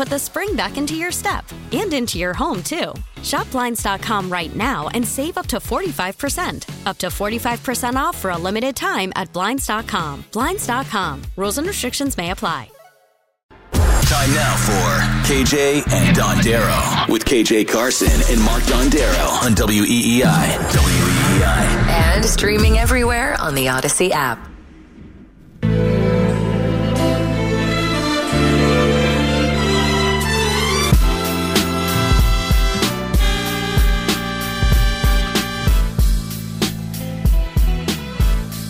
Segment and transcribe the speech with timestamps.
[0.00, 2.94] put the spring back into your step and into your home, too.
[3.22, 6.86] Shop Blinds.com right now and save up to 45%.
[6.86, 10.24] Up to 45% off for a limited time at Blinds.com.
[10.32, 11.22] Blinds.com.
[11.36, 12.70] Rules and restrictions may apply.
[13.72, 20.22] Time now for KJ and Dondero with KJ Carson and Mark Dondero on WEEI.
[20.22, 21.62] WEEI.
[21.90, 24.49] And streaming everywhere on the Audacy app.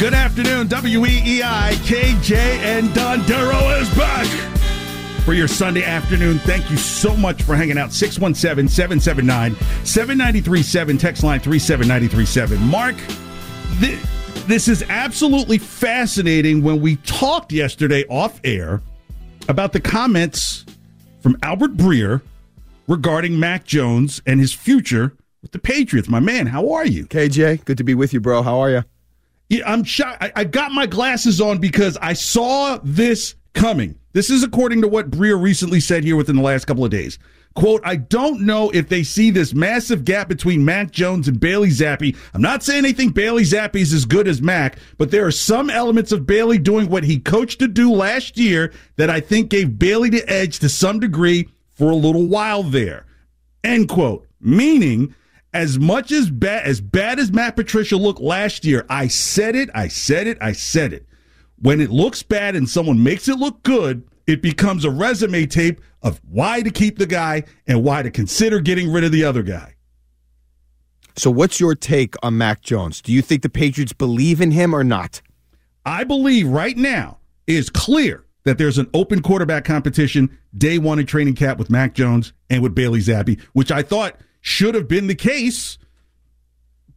[0.00, 1.72] Good afternoon, WEEI.
[1.84, 4.26] KJ and Dondero is back
[5.26, 6.38] for your Sunday afternoon.
[6.38, 7.92] Thank you so much for hanging out.
[7.92, 12.66] 617 779 7937, text line 37937.
[12.66, 12.96] Mark,
[13.80, 14.00] th-
[14.46, 16.62] this is absolutely fascinating.
[16.62, 18.80] When we talked yesterday off air
[19.48, 20.64] about the comments
[21.20, 22.22] from Albert Breer
[22.88, 25.12] regarding Mac Jones and his future
[25.42, 26.08] with the Patriots.
[26.08, 27.04] My man, how are you?
[27.04, 28.42] KJ, good to be with you, bro.
[28.42, 28.84] How are you?
[29.64, 30.22] I'm shocked.
[30.22, 33.98] I, I got my glasses on because I saw this coming.
[34.12, 37.18] This is according to what Breer recently said here within the last couple of days.
[37.54, 41.70] Quote, I don't know if they see this massive gap between Mac Jones and Bailey
[41.70, 42.16] Zappe.
[42.32, 45.68] I'm not saying anything Bailey Zappe is as good as Mac, but there are some
[45.68, 49.80] elements of Bailey doing what he coached to do last year that I think gave
[49.80, 53.04] Bailey the edge to some degree for a little while there.
[53.64, 54.28] End quote.
[54.40, 55.14] Meaning,
[55.52, 59.70] as much as bad as bad as Matt Patricia looked last year, I said it,
[59.74, 61.06] I said it, I said it.
[61.58, 65.80] When it looks bad and someone makes it look good, it becomes a resume tape
[66.02, 69.42] of why to keep the guy and why to consider getting rid of the other
[69.42, 69.74] guy.
[71.16, 73.02] So, what's your take on Mac Jones?
[73.02, 75.20] Do you think the Patriots believe in him or not?
[75.84, 81.06] I believe right now is clear that there's an open quarterback competition day one in
[81.06, 85.06] training camp with Mac Jones and with Bailey Zappe, which I thought should have been
[85.06, 85.78] the case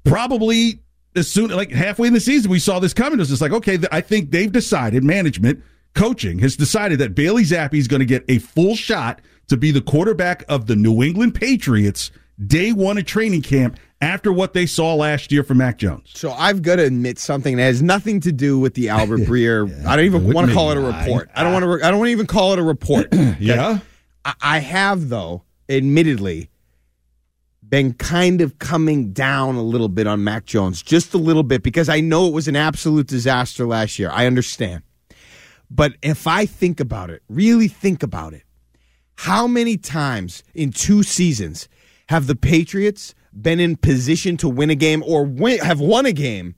[0.03, 0.79] probably
[1.15, 3.13] as soon like halfway in the season we saw this coming.
[3.13, 7.43] It was just like, okay, I think they've decided management coaching has decided that Bailey
[7.43, 11.03] Zappe is going to get a full shot to be the quarterback of the New
[11.03, 12.11] England Patriots
[12.47, 16.11] day one of training camp after what they saw last year from Mac Jones.
[16.13, 19.69] So I've got to admit something that has nothing to do with the Albert Breer.
[19.69, 21.29] yeah, I don't even want to call it a report.
[21.35, 21.87] I, I don't want to.
[21.87, 23.13] I don't even call it a report.
[23.39, 23.79] yeah,
[24.25, 26.49] I, I have though, admittedly,
[27.73, 31.63] been kind of coming down a little bit on Mac Jones, just a little bit,
[31.63, 34.11] because I know it was an absolute disaster last year.
[34.11, 34.83] I understand.
[35.71, 38.43] But if I think about it, really think about it,
[39.15, 41.67] how many times in two seasons
[42.09, 46.13] have the Patriots been in position to win a game or win, have won a
[46.13, 46.53] game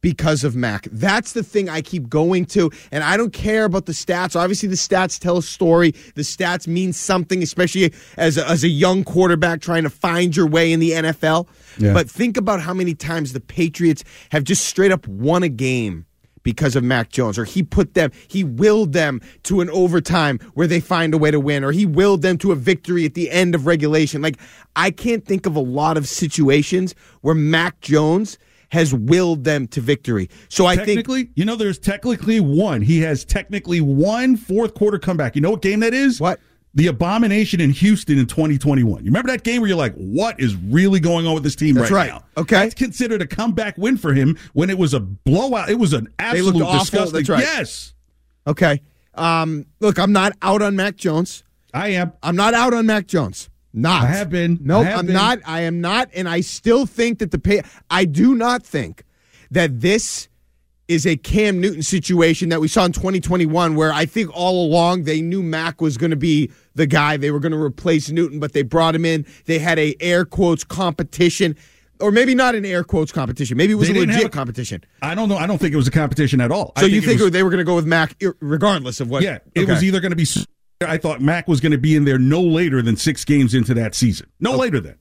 [0.00, 0.88] because of Mac.
[0.92, 2.70] That's the thing I keep going to.
[2.92, 4.36] And I don't care about the stats.
[4.36, 5.92] Obviously, the stats tell a story.
[6.14, 10.46] The stats mean something, especially as a, as a young quarterback trying to find your
[10.46, 11.48] way in the NFL.
[11.78, 11.92] Yeah.
[11.92, 16.06] But think about how many times the Patriots have just straight up won a game
[16.42, 20.66] because of Mac Jones, or he put them, he willed them to an overtime where
[20.66, 23.30] they find a way to win, or he willed them to a victory at the
[23.30, 24.22] end of regulation.
[24.22, 24.38] Like,
[24.74, 28.38] I can't think of a lot of situations where Mac Jones
[28.70, 30.28] has willed them to victory.
[30.48, 32.82] So I technically, think you know, there's technically one.
[32.82, 35.34] He has technically one fourth quarter comeback.
[35.34, 36.20] You know what game that is?
[36.20, 36.40] What?
[36.74, 39.00] The abomination in Houston in 2021.
[39.00, 41.74] You remember that game where you're like, what is really going on with this team
[41.74, 42.20] That's right, right.
[42.20, 42.42] now?
[42.42, 42.56] Okay.
[42.56, 45.70] That's considered a comeback win for him when it was a blowout.
[45.70, 46.78] It was an absolute awful.
[46.78, 47.12] disgusting.
[47.14, 47.40] That's right.
[47.40, 47.94] Yes.
[48.46, 48.82] Okay.
[49.14, 51.42] Um, look, I'm not out on Mac Jones.
[51.74, 52.12] I am.
[52.22, 53.50] I'm not out on Mac Jones.
[53.72, 54.04] Not.
[54.04, 54.58] I have been.
[54.62, 55.14] Nope, I have I'm been.
[55.14, 55.38] not.
[55.46, 56.08] I am not.
[56.14, 57.62] And I still think that the pay.
[57.90, 59.04] I do not think
[59.50, 60.28] that this
[60.88, 65.02] is a Cam Newton situation that we saw in 2021, where I think all along
[65.04, 67.18] they knew Mac was going to be the guy.
[67.18, 69.26] They were going to replace Newton, but they brought him in.
[69.44, 71.56] They had a air quotes competition.
[72.00, 73.56] Or maybe not an air quotes competition.
[73.56, 74.84] Maybe it was They a legit a- competition.
[75.02, 75.36] I don't know.
[75.36, 76.72] I don't think it was a competition at all.
[76.78, 79.22] So I you think was, they were going to go with Mac regardless of what?
[79.24, 79.72] yeah, it Okay.
[79.72, 80.24] was either going to be.
[80.80, 83.74] I thought Mac was going to be in there no later than six games into
[83.74, 84.30] that season.
[84.38, 84.96] No later than.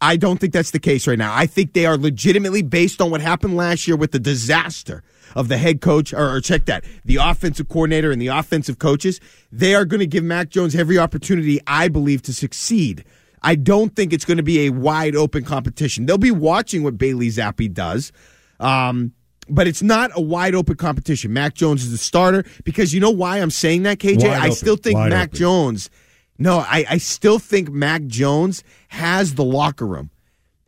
[0.00, 1.34] I don't think that's the case right now.
[1.34, 5.02] I think they are legitimately based on what happened last year with the disaster
[5.34, 9.20] of the head coach, or, or check that, the offensive coordinator and the offensive coaches.
[9.50, 13.04] They are going to give Mac Jones every opportunity, I believe, to succeed.
[13.42, 16.06] I don't think it's going to be a wide open competition.
[16.06, 18.10] They'll be watching what Bailey Zappe does.
[18.58, 19.12] Um,
[19.48, 21.32] but it's not a wide open competition.
[21.32, 24.22] Mac Jones is the starter because you know why I'm saying that, KJ?
[24.22, 24.52] Wide I open.
[24.52, 25.38] still think Mac open.
[25.38, 25.90] Jones.
[26.38, 30.10] No, I, I still think Mac Jones has the locker room.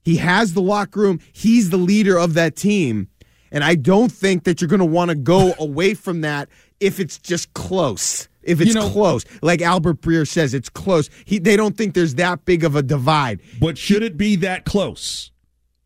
[0.04, 1.20] He has the locker room.
[1.32, 3.08] He's the leader of that team.
[3.50, 7.00] And I don't think that you're going to want to go away from that if
[7.00, 8.28] it's just close.
[8.42, 9.24] If it's You know- close.
[9.42, 11.10] Like Albert Breer says, it's close.
[11.24, 13.40] He, they don't think there's that big of a divide.
[13.60, 15.32] But should it be that close?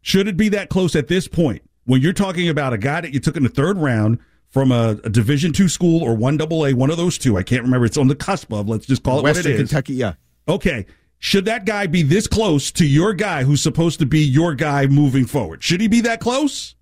[0.03, 3.13] Should it be that close at this point when you're talking about a guy that
[3.13, 6.65] you took in the third round from a, a Division two school or one double
[6.67, 7.37] A, one of those two?
[7.37, 7.85] I can't remember.
[7.87, 8.69] It's on the cusp of.
[8.69, 9.69] Let's just call it Western what it is.
[9.71, 10.15] Kentucky, yeah.
[10.49, 10.87] Okay.
[11.19, 14.87] Should that guy be this close to your guy who's supposed to be your guy
[14.87, 15.63] moving forward?
[15.63, 16.75] Should he be that close?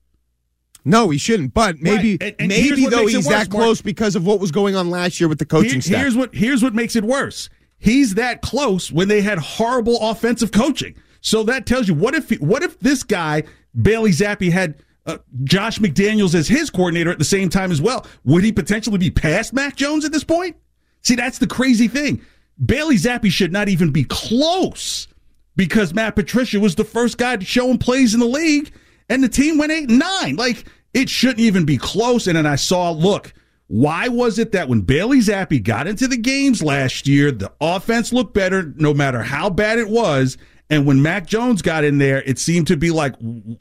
[0.84, 1.52] No, he shouldn't.
[1.54, 3.64] But maybe, Right, and- and maybe though he's worse, that Mark.
[3.64, 6.00] close because of what was going on last year with the coaching Here- staff.
[6.02, 7.48] here's what here's what makes it worse.
[7.78, 10.94] He's that close when they had horrible offensive coaching.
[11.20, 13.42] So that tells you what if what if this guy
[13.80, 14.76] Bailey Zappe had
[15.08, 18.06] uh, Josh McDaniels as his coordinator at the same time as well?
[18.24, 20.56] Would he potentially be past Mac Jones at this point?
[21.02, 22.20] See, that's the crazy thing.
[22.64, 25.08] Bailey Zappe should not even be close
[25.56, 28.70] because Matt Patricia was the first guy to show him plays in the league,
[29.08, 30.36] and the team went eight and nine.
[30.36, 32.26] Like it shouldn't even be close.
[32.26, 33.32] And then I saw, look,
[33.68, 38.12] why was it that when Bailey Zappe got into the games last year, the offense
[38.12, 40.36] looked better no matter how bad it was?
[40.70, 43.14] And when Mac Jones got in there, it seemed to be like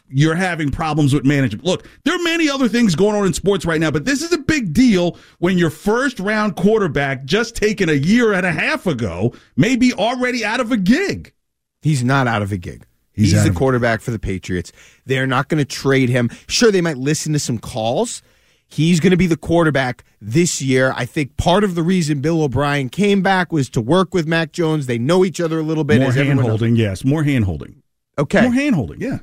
[0.09, 1.63] you're having problems with management.
[1.63, 4.33] Look, there are many other things going on in sports right now, but this is
[4.33, 8.87] a big deal when your first round quarterback, just taken a year and a half
[8.87, 11.33] ago, may be already out of a gig.
[11.81, 12.85] He's not out of a gig.
[13.13, 14.71] He's He's, the quarterback for the Patriots.
[15.05, 16.29] They're not going to trade him.
[16.47, 18.21] Sure, they might listen to some calls.
[18.67, 20.93] He's going to be the quarterback this year.
[20.95, 24.51] I think part of the reason Bill O'Brien came back was to work with Mac
[24.51, 24.87] Jones.
[24.87, 25.99] They know each other a little bit.
[25.99, 27.05] More as hand everyone holding, yes.
[27.05, 27.81] More hand holding.
[28.19, 28.41] Okay.
[28.41, 29.19] More hand holding, yeah.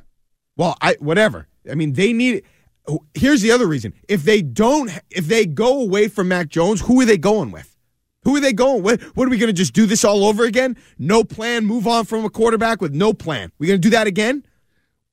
[0.57, 1.47] Well, I whatever.
[1.69, 2.43] I mean, they need.
[3.13, 7.01] Here's the other reason: if they don't, if they go away from Mac Jones, who
[7.01, 7.75] are they going with?
[8.23, 9.03] Who are they going with?
[9.15, 10.77] What are we going to just do this all over again?
[10.97, 13.51] No plan, move on from a quarterback with no plan.
[13.59, 14.43] We going to do that again?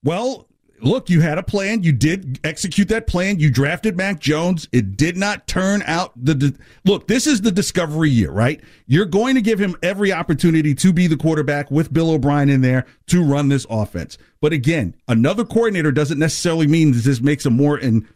[0.02, 0.48] Well,
[0.82, 1.82] look, you had a plan.
[1.82, 3.38] You did execute that plan.
[3.38, 4.68] You drafted Mac Jones.
[4.72, 6.56] It did not turn out the.
[6.84, 8.60] look, this is the discovery year, right?
[8.86, 12.60] You're going to give him every opportunity to be the quarterback with Bill O'Brien in
[12.60, 14.18] there to run this offense.
[14.40, 18.08] But again, another coordinator doesn't necessarily mean that this makes him more in,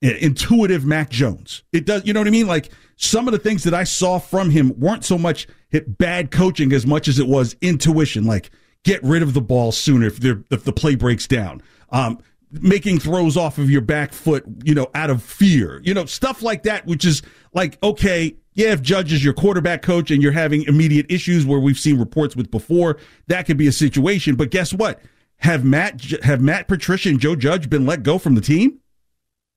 [0.00, 1.62] intuitive Mac Jones.
[1.72, 2.46] It does, you know what I mean?
[2.46, 5.46] Like some of the things that I saw from him weren't so much
[5.86, 8.24] bad coaching as much as it was intuition.
[8.24, 8.50] Like
[8.84, 11.62] get rid of the ball sooner if, if the play breaks down.
[11.94, 12.18] Um,
[12.60, 16.42] making throws off of your back foot, you know, out of fear, you know, stuff
[16.42, 17.22] like that, which is
[17.52, 21.58] like, okay, yeah, if Judge is your quarterback coach and you're having immediate issues where
[21.58, 24.36] we've seen reports with before, that could be a situation.
[24.36, 25.00] But guess what?
[25.38, 28.80] Have Matt have Matt Patricia and Joe Judge been let go from the team?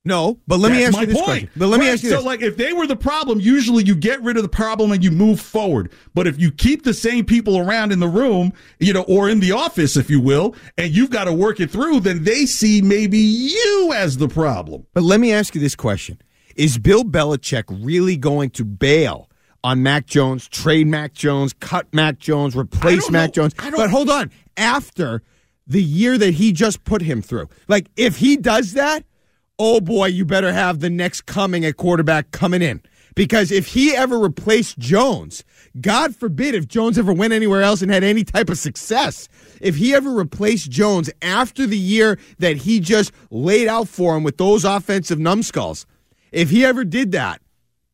[0.08, 1.26] No, but let me That's ask you this point.
[1.26, 1.50] question.
[1.58, 4.22] But let me ask you so like if they were the problem, usually you get
[4.24, 5.92] rid of the problem and you move forward.
[6.14, 9.42] But if you keep the same people around in the room, you know, or in
[9.42, 12.82] the office, if you will, and you've got to work it through, then they see
[12.82, 14.88] maybe you as the problem.
[14.94, 16.22] But let me ask you this question:
[16.56, 19.30] Is Bill Belichick really going to bail
[19.62, 23.50] on Mac Jones, trade Mac Jones, cut Mac Jones, replace Mac know.
[23.50, 23.56] Jones?
[23.56, 25.22] But hold on, after
[25.68, 29.04] the year that he just put him through, like if he does that,
[29.60, 32.82] oh boy, you better have the next coming at quarterback coming in.
[33.16, 35.44] Because if he ever replaced Jones,
[35.82, 39.28] God forbid if Jones ever went anywhere else and had any type of success,
[39.60, 44.24] if he ever replaced Jones after the year that he just laid out for him
[44.24, 45.88] with those offensive numbskulls,
[46.32, 47.42] if he ever did that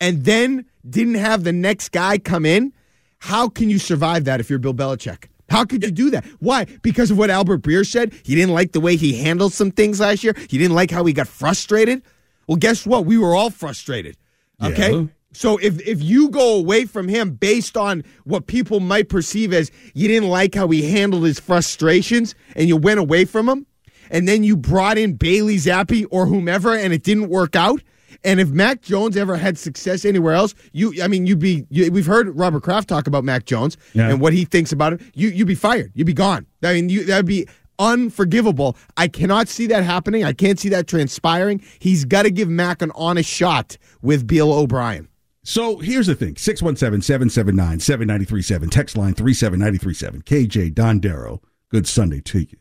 [0.01, 2.73] and then didn't have the next guy come in,
[3.19, 5.27] how can you survive that if you're Bill Belichick?
[5.53, 6.25] How could you do that?
[6.39, 6.65] Why?
[6.81, 8.11] Because of what Albert Breer said?
[8.23, 10.33] He didn't like the way he handled some things last year.
[10.49, 12.01] He didn't like how he got frustrated.
[12.47, 13.05] Well, guess what?
[13.05, 14.17] We were all frustrated.
[14.63, 14.91] Okay?
[14.91, 15.05] Yeah.
[15.31, 19.69] So if if you go away from him based on what people might perceive as
[19.93, 23.67] you didn't like how he handled his frustrations and you went away from him,
[24.09, 27.79] and then you brought in Bailey Zappe or whomever and it didn't work out,
[28.23, 31.91] and if Mac Jones ever had success anywhere else, you I mean you'd be you,
[31.91, 34.09] we've heard Robert Kraft talk about Mac Jones Yeah.
[34.09, 35.11] and what he thinks about him.
[35.13, 35.91] You you'd be fired.
[35.95, 36.45] You'd be gone.
[36.63, 37.47] I mean you that'd be
[37.79, 38.77] unforgivable.
[38.97, 40.23] I cannot see that happening.
[40.23, 41.61] I can't see that transpiring.
[41.79, 45.07] He's got to give Mac an honest shot with Bill O'Brien.
[45.43, 50.21] So here's the thing 617 779 7937, text line 37937.
[50.21, 52.57] KJ Dondero, good Sunday to you.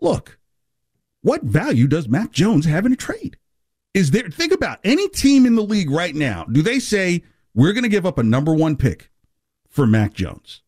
[0.00, 0.38] Look,
[1.22, 3.36] what value does Mac Jones have in a trade?
[3.94, 7.72] Is there, think about any team in the league right now, do they say, we're
[7.72, 9.10] going to give up a number one pick
[9.68, 10.62] for Mac Jones?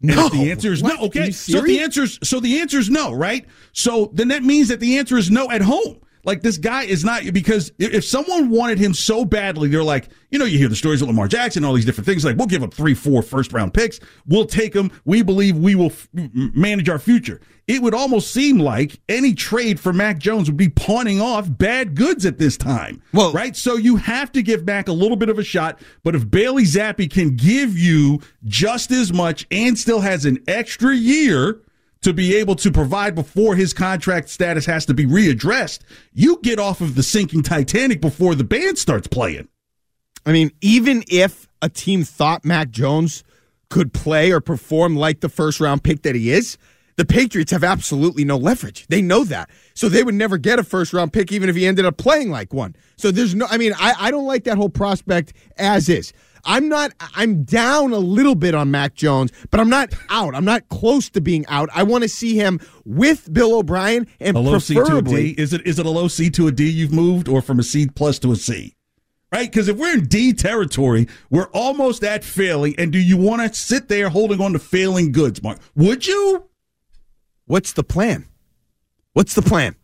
[0.00, 0.28] No.
[0.28, 1.00] the answer is What?
[1.00, 1.06] no.
[1.06, 1.30] Okay.
[1.30, 1.82] So the serious?
[1.82, 3.46] answer is so the answer is no, right?
[3.72, 6.00] So then that means that the answer is no at home.
[6.24, 10.38] Like this guy is not because if someone wanted him so badly, they're like, you
[10.38, 12.24] know, you hear the stories of Lamar Jackson, all these different things.
[12.24, 14.00] Like, we'll give up three, four first round picks.
[14.26, 14.90] We'll take them.
[15.04, 17.40] We believe we will f- manage our future.
[17.66, 21.94] It would almost seem like any trade for Mac Jones would be pawning off bad
[21.94, 23.00] goods at this time.
[23.12, 23.56] Well- right?
[23.56, 25.80] So you have to give Mac a little bit of a shot.
[26.02, 30.94] But if Bailey Zappe can give you just as much and still has an extra
[30.94, 31.60] year
[32.04, 35.80] to be able to provide before his contract status has to be readdressed,
[36.12, 39.48] you get off of the sinking Titanic before the band starts playing.
[40.26, 43.24] I mean, even if a team thought Mac Jones
[43.70, 46.58] could play or perform like the first round pick that he is,
[46.96, 48.86] the Patriots have absolutely no leverage.
[48.88, 49.50] They know that.
[49.74, 52.30] So they would never get a first round pick even if he ended up playing
[52.30, 52.76] like one.
[52.96, 56.12] So there's no, I mean, I, I don't like that whole prospect as is.
[56.46, 60.34] I'm not, I'm down a little bit on Mac Jones, but I'm not out.
[60.34, 61.68] I'm not close to being out.
[61.74, 65.30] I want to see him with Bill O'Brien and A low C to a preferably.
[65.30, 67.62] Is it is it a low C to a D you've moved or from a
[67.62, 68.74] C plus to a C?
[69.32, 69.50] Right?
[69.50, 72.74] Because if we're in D territory, we're almost at failing.
[72.78, 75.58] And do you want to sit there holding on to failing goods, Mark?
[75.74, 76.48] Would you?
[77.46, 78.26] What's the plan?
[79.12, 79.74] What's the plan?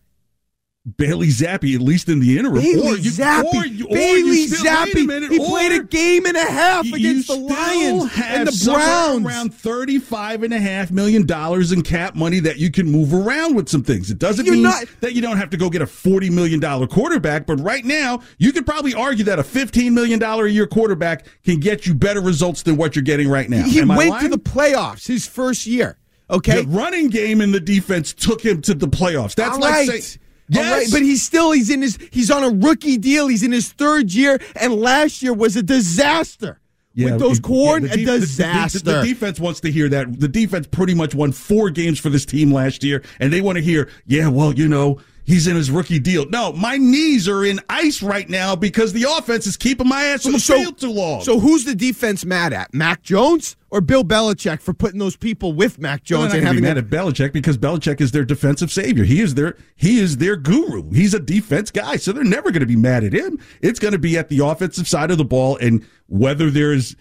[0.96, 2.62] Bailey Zappe, at least in the interim.
[2.62, 3.44] Bailey or you, Zappe.
[3.44, 5.06] Or you, or Bailey still, Zappe.
[5.06, 9.24] Minute, he played a game and a half against the Lions and the Browns.
[9.26, 13.54] Around thirty-five and a half million dollars in cap money that you can move around
[13.54, 14.10] with some things.
[14.10, 16.60] It doesn't You're mean not- that you don't have to go get a forty million
[16.60, 20.50] dollar quarterback, but right now you could probably argue that a fifteen million dollar a
[20.50, 23.62] year quarterback can get you better results than what you're getting right now.
[23.62, 25.96] he Am went to the playoffs his first year.
[26.28, 29.34] Okay, The running game and the defense took him to the playoffs.
[29.34, 29.88] That's All like right.
[30.02, 30.20] saying.
[30.56, 33.28] All right, Yes, but he's still he's in his he's on a rookie deal.
[33.28, 36.60] He's in his third year, and last year was a disaster.
[36.96, 38.78] with those corn, yeah, the de- the- the- disaster.
[38.80, 40.18] The, the defense wants to hear that.
[40.18, 43.56] The defense pretty much won four games for this team last year, and they want
[43.58, 46.28] to hear, yeah, well, you know, he's in his rookie deal.
[46.28, 50.26] No, my knees are in ice right now because the offense is keeping my ass
[50.26, 51.22] on the field too long.
[51.22, 52.72] So who's the defense mad at?
[52.74, 56.46] Mac Jones or Bill Belichick for putting those people with Mac Jones and gonna be
[56.46, 56.84] having mad them?
[56.84, 59.04] at Belichick because Belichick is their defensive savior.
[59.04, 60.90] He is their he is their guru.
[60.90, 63.38] He's a defense guy, so they're never going to be mad at him.
[63.62, 66.96] It's going to be at the offensive side of the ball, and whether there's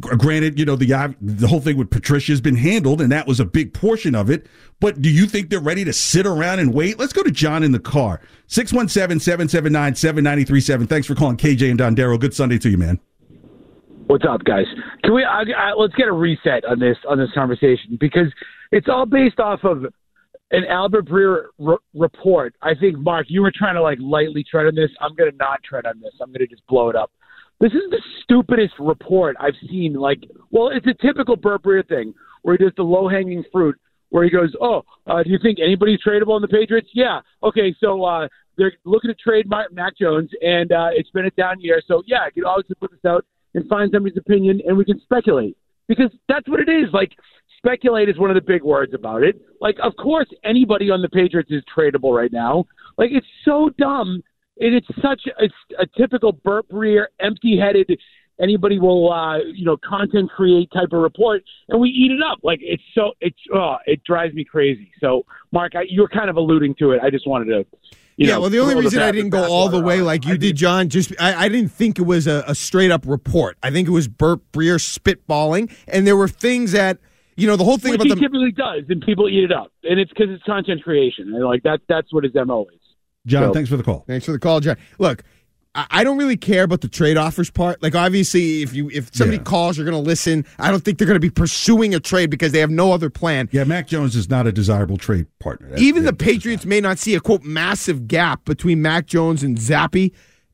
[0.00, 3.38] granted, you know the the whole thing with Patricia has been handled, and that was
[3.40, 4.46] a big portion of it.
[4.80, 6.98] But do you think they're ready to sit around and wait?
[6.98, 8.22] Let's go to John in the car.
[8.48, 10.88] 617-779-7937.
[10.88, 12.18] Thanks for calling KJ and Dondero.
[12.18, 12.98] Good Sunday to you, man.
[14.06, 14.64] What's up, guys?
[15.04, 18.32] Can we I, I, let's get a reset on this on this conversation because
[18.72, 19.84] it's all based off of
[20.50, 22.54] an Albert Breer r- report.
[22.62, 24.88] I think Mark, you were trying to like lightly tread on this.
[25.00, 26.12] I'm going to not tread on this.
[26.22, 27.12] I'm going to just blow it up.
[27.60, 29.94] This is the stupidest report I've seen.
[29.94, 33.76] Like, well, it's a typical Burt Breer thing where he does the low hanging fruit.
[34.10, 36.88] Where he goes, oh, uh, do you think anybody's tradable in the Patriots?
[36.94, 37.20] Yeah.
[37.42, 41.30] Okay, so uh, they're looking to trade Ma- Mac Jones, and uh, it's been a
[41.32, 41.82] down year.
[41.86, 44.98] So yeah, I can always put this out and find somebody's opinion, and we can
[45.02, 46.86] speculate because that's what it is.
[46.92, 47.12] Like
[47.58, 49.40] speculate is one of the big words about it.
[49.60, 52.64] Like, of course, anybody on the Patriots is tradable right now.
[52.96, 54.22] Like, it's so dumb,
[54.60, 57.98] and it's such a, a typical Burt Breer, empty-headed.
[58.40, 62.38] Anybody will, uh, you know, content create type of report, and we eat it up.
[62.44, 64.92] Like it's so it's oh, it drives me crazy.
[65.00, 67.00] So, Mark, I, you were kind of alluding to it.
[67.02, 67.66] I just wanted to.
[68.16, 70.36] You yeah, know, well, the only reason I didn't go all the way like you
[70.38, 73.56] did, John, just I, I didn't think it was a, a straight up report.
[73.62, 76.98] I think it was Burt Breer spitballing, and there were things that
[77.36, 79.52] you know the whole thing Which about he the typically does, and people eat it
[79.52, 81.80] up, and it's because it's content creation, and like that.
[81.88, 82.80] That's what his mo is.
[83.26, 84.04] John, So- thanks for the call.
[84.06, 84.76] Thanks for the call, John.
[84.98, 85.22] Look,
[85.74, 87.80] I, don't really care about the trade offers part.
[87.82, 89.44] Like, obviously, if you if somebody Yeah.
[89.44, 90.44] calls, you're going to listen.
[90.58, 93.10] I don't think they're going to be pursuing a trade because they have no other
[93.10, 93.48] plan.
[93.52, 95.68] Yeah, Mac Jones is not a desirable trade partner.
[95.70, 99.44] That- Even that- the Patriots may not see a quote massive gap between Mac Jones
[99.44, 100.10] and Zappe.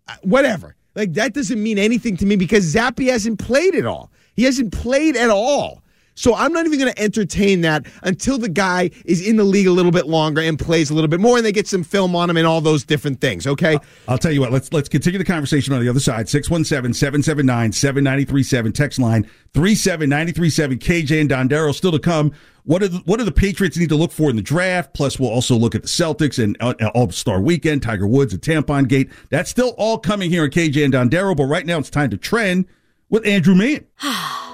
[0.09, 0.75] Uh, Whatever.
[0.95, 4.11] Like that doesn't mean anything to me because Zappe hasn't played at all.
[4.35, 5.83] He hasn't played at all.
[6.15, 9.67] So I'm not even going to entertain that until the guy is in the league
[9.67, 12.15] a little bit longer and plays a little bit more and they get some film
[12.15, 13.79] on him and all those different things, okay?
[14.09, 16.27] I'll tell you what, let's let's continue the conversation on the other side.
[16.27, 22.33] 617-779-7937 text line 37937 KJ and Dondero still to come.
[22.65, 24.95] What are the, what do the Patriots need to look for in the draft?
[24.95, 28.89] Plus we'll also look at the Celtics and uh, All-Star weekend, Tiger Woods and Tampon
[28.89, 29.11] Gate.
[29.29, 32.17] That's still all coming here on KJ and Dondero, but right now it's time to
[32.17, 32.65] trend
[33.11, 33.85] with Andrew Mann.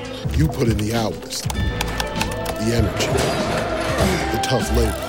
[0.29, 3.07] You put in the hours, the energy,
[4.31, 5.07] the tough labor.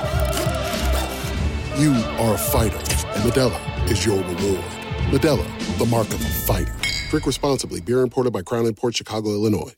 [1.79, 4.64] You are a fighter, and Modelo is your reward.
[5.11, 6.75] Modelo, the mark of a fighter.
[7.11, 7.81] Drink responsibly.
[7.81, 9.75] Beer imported by Crown Port Chicago, Illinois.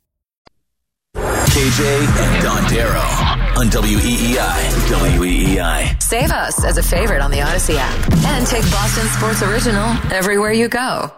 [1.14, 5.18] KJ and Dondero on WEEI.
[5.18, 6.02] WEEI.
[6.02, 10.52] Save us as a favorite on the Audacy app and take Boston Sports Original everywhere
[10.52, 11.12] you go.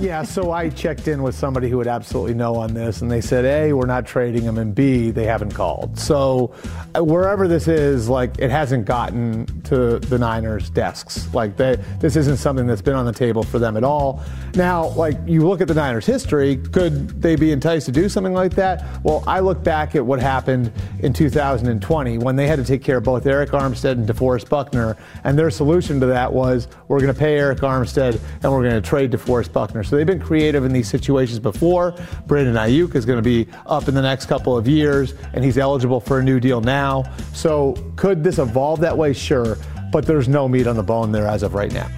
[0.00, 3.20] Yeah, so I checked in with somebody who would absolutely know on this, and they
[3.20, 5.98] said, A, we're not trading him, and B, they haven't called.
[5.98, 6.54] So
[6.94, 11.26] uh, wherever this is, like, it hasn't gotten to the Niners' desks.
[11.34, 14.22] Like, they, this isn't something that's been on the table for them at all.
[14.54, 18.32] Now, like, you look at the Niners' history, could they be enticed to do something
[18.32, 19.02] like that?
[19.02, 22.98] Well, I look back at what happened in 2020 when they had to take care
[22.98, 27.12] of both Arik Armstead and DeForest Buckner, and their solution to that was, we're going
[27.12, 29.82] to pay Arik Armstead and we're going to trade DeForest Buckner.
[29.88, 31.94] So they've been creative in these situations before.
[32.26, 35.56] Brandon Aiyuk is going to be up in the next couple of years, and he's
[35.56, 37.04] eligible for a new deal now.
[37.32, 39.14] So could this evolve that way?
[39.14, 39.56] Sure,
[39.90, 41.88] but there's no meat on the bone there as of right now.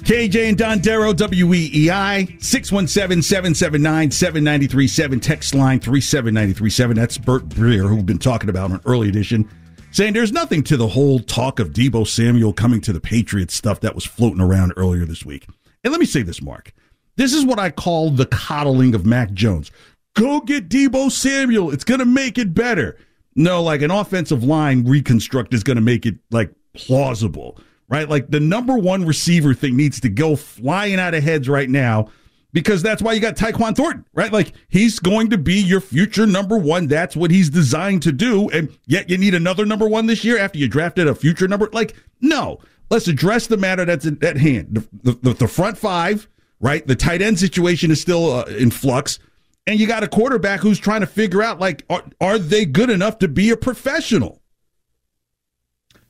[0.00, 6.96] KJ and Don Dondero, WEEI, 617 779 7937, text line 37937.
[6.96, 9.48] That's Bert Breer, who we've been talking about on early edition,
[9.92, 13.80] saying there's nothing to the whole talk of Deebo Samuel coming to the Patriots stuff
[13.80, 15.46] that was floating around earlier this week.
[15.84, 16.72] And let me say this, Mark.
[17.16, 19.70] This is what I call the coddling of Mac Jones.
[20.14, 21.70] Go get Deebo Samuel.
[21.70, 22.96] It's going to make it better.
[23.36, 28.08] No, like an offensive line reconstruct is going to make it like plausible, right?
[28.08, 32.10] Like the number one receiver thing needs to go flying out of heads right now
[32.52, 34.32] because that's why you got Tyquan Thornton, right?
[34.32, 36.86] Like he's going to be your future number one.
[36.86, 38.48] That's what he's designed to do.
[38.50, 41.68] And yet you need another number one this year after you drafted a future number.
[41.72, 42.58] Like, no,
[42.90, 44.86] let's address the matter that's at hand.
[45.02, 46.28] The, the, the front five,
[46.60, 46.86] right?
[46.86, 49.18] The tight end situation is still uh, in flux.
[49.66, 52.90] And you got a quarterback who's trying to figure out, like, are, are they good
[52.90, 54.40] enough to be a professional?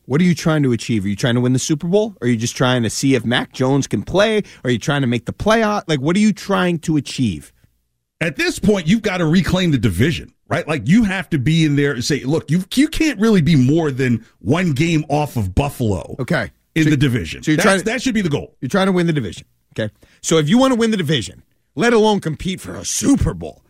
[0.06, 1.04] What are you trying to achieve?
[1.04, 2.16] Are you trying to win the Super Bowl?
[2.20, 4.42] Are you just trying to see if Mac Jones can play?
[4.64, 5.84] Are you trying to make the playoff?
[5.86, 7.52] Like, what are you trying to achieve?
[8.20, 10.66] At this point, you've got to reclaim the division, right?
[10.66, 13.56] Like, you have to be in there and say, look, you you can't really be
[13.56, 16.16] more than one game off of Buffalo.
[16.18, 16.50] Okay.
[16.80, 17.42] In So- the division.
[17.42, 18.56] so you're That's- trying to- that should be the goal.
[18.60, 19.44] You're trying to win the division.
[19.78, 19.92] Okay.
[20.22, 21.42] So if you want to win the division,
[21.76, 23.62] let alone compete for a Super Bowl,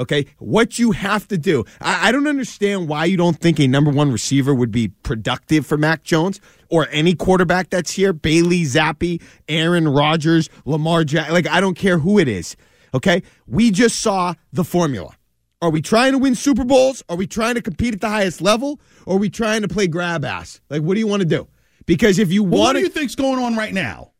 [0.00, 1.64] Okay, what you have to do.
[1.80, 5.66] I, I, don't understand why you don't think a number one receiver would be productive
[5.66, 8.12] for Mac Jones or any quarterback that's here.
[8.12, 11.32] Bailey Zappe, Aaron Rodgers, Lamar Jack.
[11.32, 12.54] Like I don't care who it is.
[12.94, 15.16] Okay, we just saw the formula.
[15.60, 17.02] Are we trying to win Super Bowls?
[17.08, 18.78] Are we trying to compete at the highest level?
[19.04, 20.60] Or are we trying to play grab ass?
[20.70, 21.48] Like, what do you want to do?
[21.88, 24.12] Because if you well, want, what do you think's going on right now?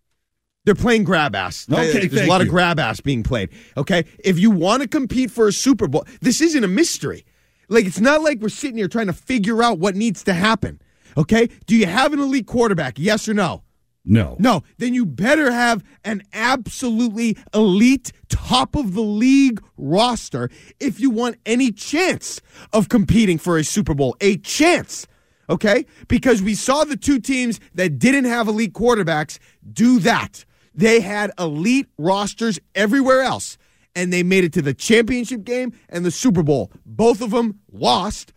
[0.65, 1.67] They're playing grab ass.
[1.71, 2.47] Okay, there's a lot you.
[2.47, 3.51] of grab ass being played.
[3.77, 7.27] Okay, if you want to compete for a Super Bowl, this isn't a mystery.
[7.69, 10.81] Like it's not like we're sitting here trying to figure out what needs to happen.
[11.17, 12.99] Okay, do you have an elite quarterback?
[12.99, 13.63] Yes or no?
[14.03, 14.37] No.
[14.39, 14.63] No.
[14.79, 20.49] Then you better have an absolutely elite, top of the league roster
[20.81, 22.41] if you want any chance
[22.73, 24.17] of competing for a Super Bowl.
[24.23, 25.07] A chance.
[25.49, 25.87] Okay?
[26.09, 29.39] Because we saw the two teams that didn't have elite quarterbacks
[29.73, 30.45] do that.
[30.75, 33.59] They had elite rosters everywhere else,
[33.97, 36.71] and they made it to the championship game and the Super Bowl.
[36.87, 38.33] Both of them lost,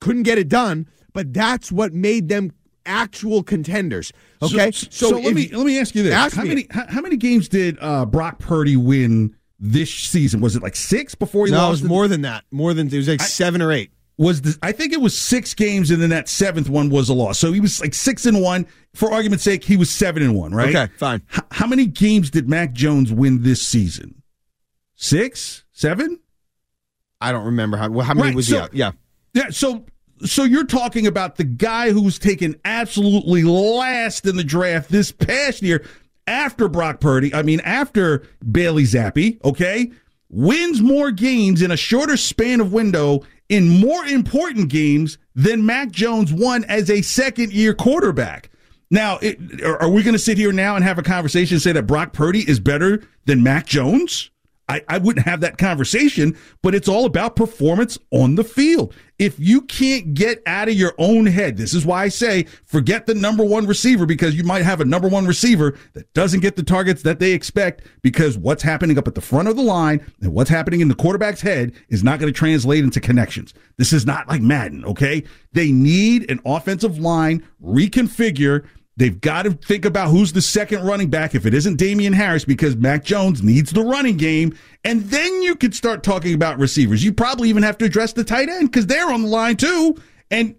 [0.00, 2.52] couldn't get it done, but that's what made them
[2.86, 4.12] actual contenders.
[4.42, 6.66] Okay, so, so, so let me let me ask you this: ask how me many
[6.70, 10.40] how, how, many games did uh, Brock Purdy win this season?
[10.40, 11.64] Was it like six before he no, lost?
[11.64, 12.44] No, it was more than that.
[12.50, 15.18] More than it was like I, seven or eight was the, I think it was
[15.18, 17.38] six games, and then that seventh one was a loss.
[17.38, 18.66] So he was like six and one.
[18.94, 20.74] For argument's sake, he was seven and one, right?
[20.74, 21.22] Okay, fine.
[21.34, 24.22] H- how many games did Mac Jones win this season?
[24.94, 26.20] Six, seven?
[27.20, 27.90] I don't remember how.
[27.90, 28.74] Well, how many right, was so, he out?
[28.74, 28.92] Yeah,
[29.34, 29.50] yeah.
[29.50, 29.86] So,
[30.24, 35.62] so you're talking about the guy who's taken absolutely last in the draft this past
[35.62, 35.84] year
[36.26, 37.34] after Brock Purdy.
[37.34, 39.44] I mean, after Bailey Zappe.
[39.44, 39.90] Okay
[40.32, 43.20] wins more games in a shorter span of window
[43.52, 48.50] in more important games than Mac Jones won as a second year quarterback.
[48.90, 51.72] Now, it, are we going to sit here now and have a conversation and say
[51.72, 54.30] that Brock Purdy is better than Mac Jones?
[54.68, 58.94] I, I wouldn't have that conversation, but it's all about performance on the field.
[59.18, 63.06] If you can't get out of your own head, this is why I say forget
[63.06, 66.56] the number one receiver because you might have a number one receiver that doesn't get
[66.56, 70.04] the targets that they expect because what's happening up at the front of the line
[70.20, 73.54] and what's happening in the quarterback's head is not going to translate into connections.
[73.78, 75.22] This is not like Madden, okay?
[75.52, 81.08] They need an offensive line reconfigure They've got to think about who's the second running
[81.08, 84.56] back if it isn't Damien Harris because Mac Jones needs the running game.
[84.84, 87.02] And then you could start talking about receivers.
[87.02, 89.96] You probably even have to address the tight end because they're on the line too.
[90.30, 90.56] And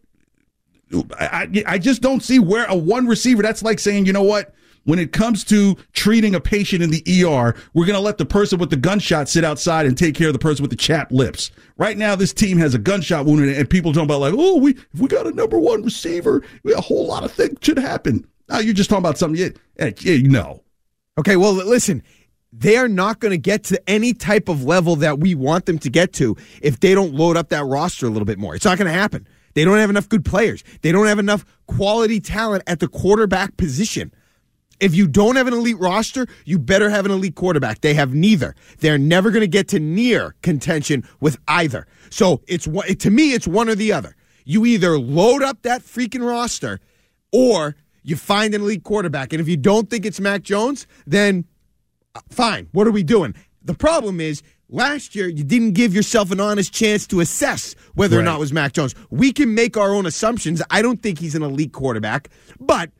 [1.19, 4.52] I, I just don't see where a one receiver, that's like saying, you know what?
[4.85, 8.25] When it comes to treating a patient in the ER, we're going to let the
[8.25, 11.11] person with the gunshot sit outside and take care of the person with the chapped
[11.11, 11.51] lips.
[11.77, 14.71] Right now, this team has a gunshot wound, and people talking about like, oh, we
[14.71, 18.27] if we got a number one receiver, a whole lot of things should happen.
[18.49, 20.63] Now you're just talking about something you, you know.
[21.17, 22.03] Okay, well, listen,
[22.51, 25.79] they are not going to get to any type of level that we want them
[25.79, 28.53] to get to if they don't load up that roster a little bit more.
[28.53, 29.27] It's not going to happen.
[29.53, 30.63] They don't have enough good players.
[30.81, 34.13] They don't have enough quality talent at the quarterback position.
[34.83, 37.79] If you don't have an elite roster, you better have an elite quarterback.
[37.79, 38.53] They have neither.
[38.79, 41.87] They're never going to get to near contention with either.
[42.09, 44.13] So it's to me, it's one or the other.
[44.43, 46.81] You either load up that freaking roster,
[47.31, 49.31] or you find an elite quarterback.
[49.31, 51.45] And if you don't think it's Mac Jones, then
[52.13, 52.67] uh, fine.
[52.73, 53.35] What are we doing?
[53.63, 58.17] The problem is last year you didn't give yourself an honest chance to assess whether
[58.17, 58.23] right.
[58.23, 58.95] or not it was Mac Jones.
[59.09, 60.61] We can make our own assumptions.
[60.69, 62.27] I don't think he's an elite quarterback,
[62.59, 62.91] but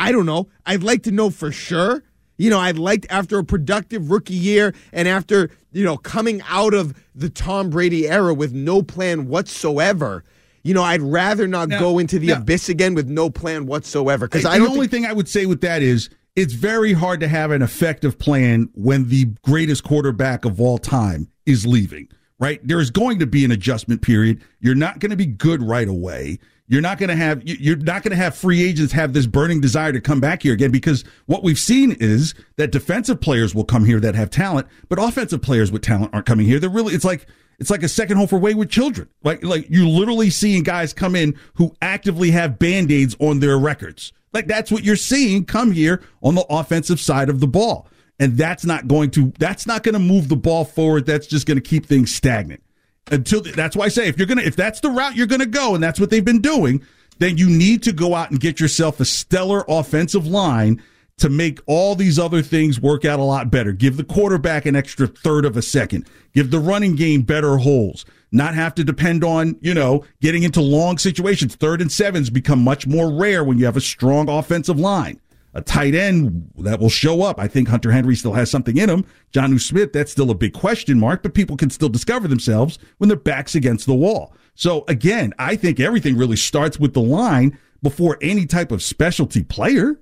[0.00, 0.48] I don't know.
[0.66, 2.02] I'd like to know for sure.
[2.38, 6.72] You know, I'd like after a productive rookie year and after, you know, coming out
[6.72, 10.24] of the Tom Brady era with no plan whatsoever.
[10.62, 13.66] You know, I'd rather not now, go into the now, abyss again with no plan
[13.66, 14.26] whatsoever.
[14.26, 17.20] Because I the only think- thing I would say with that is it's very hard
[17.20, 22.08] to have an effective plan when the greatest quarterback of all time is leaving.
[22.38, 22.66] Right?
[22.66, 24.42] There is going to be an adjustment period.
[24.60, 26.38] You're not going to be good right away.
[26.70, 29.60] You're not going to have you're not going to have free agents have this burning
[29.60, 33.64] desire to come back here again because what we've seen is that defensive players will
[33.64, 36.60] come here that have talent, but offensive players with talent aren't coming here.
[36.60, 37.26] They're really it's like
[37.58, 39.08] it's like a second home for wayward children.
[39.24, 44.12] Like like you're literally seeing guys come in who actively have band-aids on their records.
[44.32, 47.88] Like that's what you're seeing come here on the offensive side of the ball.
[48.20, 51.04] And that's not going to that's not going to move the ball forward.
[51.04, 52.62] That's just going to keep things stagnant
[53.10, 55.74] until that's why I say if you're gonna if that's the route you're gonna go
[55.74, 56.84] and that's what they've been doing,
[57.18, 60.82] then you need to go out and get yourself a stellar offensive line
[61.18, 63.72] to make all these other things work out a lot better.
[63.72, 66.08] Give the quarterback an extra third of a second.
[66.32, 68.06] Give the running game better holes.
[68.32, 71.56] Not have to depend on, you know, getting into long situations.
[71.56, 75.20] Third and sevens become much more rare when you have a strong offensive line.
[75.54, 77.40] A tight end that will show up.
[77.40, 79.04] I think Hunter Henry still has something in him.
[79.32, 83.08] Jonnu Smith, that's still a big question mark, but people can still discover themselves when
[83.08, 84.34] their back's against the wall.
[84.54, 89.42] So again, I think everything really starts with the line before any type of specialty
[89.42, 90.00] player.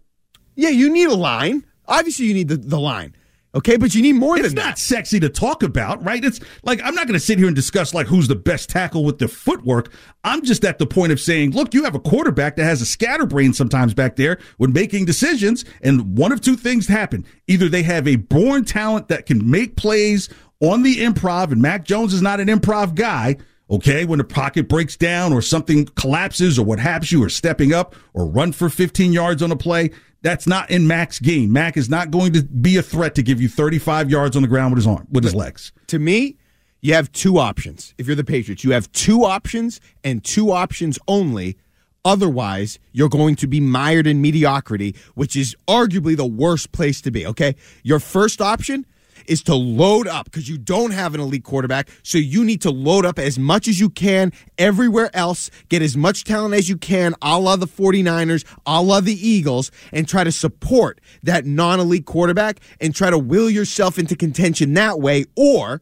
[0.55, 1.65] Yeah, you need a line.
[1.87, 3.15] Obviously, you need the, the line.
[3.55, 6.23] Okay, but you need more it's than not sexy to talk about, right?
[6.23, 9.05] It's like I'm not going to sit here and discuss like who's the best tackle
[9.05, 9.91] with the footwork.
[10.23, 12.87] I'm just at the point of saying, look, you have a quarterback that has a
[12.87, 17.83] scatterbrain sometimes back there when making decisions, and one of two things happen: either they
[17.85, 20.29] have a born talent that can make plays
[20.61, 23.37] on the improv, and Mac Jones is not an improv guy.
[23.71, 27.75] Okay, when the pocket breaks down or something collapses or what happens you are stepping
[27.75, 29.91] up or run for 15 yards on a play,
[30.23, 31.53] that's not in Mac's game.
[31.53, 34.49] Mac is not going to be a threat to give you 35 yards on the
[34.49, 35.73] ground with his arm, with his legs.
[35.89, 36.37] To me,
[36.81, 37.95] you have two options.
[37.99, 41.59] If you're the Patriots, you have two options and two options only.
[42.05, 47.11] Otherwise, you're going to be mired in mediocrity, which is arguably the worst place to
[47.11, 47.27] be.
[47.27, 47.55] Okay.
[47.83, 48.87] Your first option
[49.29, 51.89] is to load up because you don't have an elite quarterback.
[52.03, 55.97] So you need to load up as much as you can everywhere else, get as
[55.97, 60.25] much talent as you can, a la the 49ers, a la the Eagles, and try
[60.25, 65.25] to support that non elite quarterback and try to will yourself into contention that way.
[65.37, 65.81] Or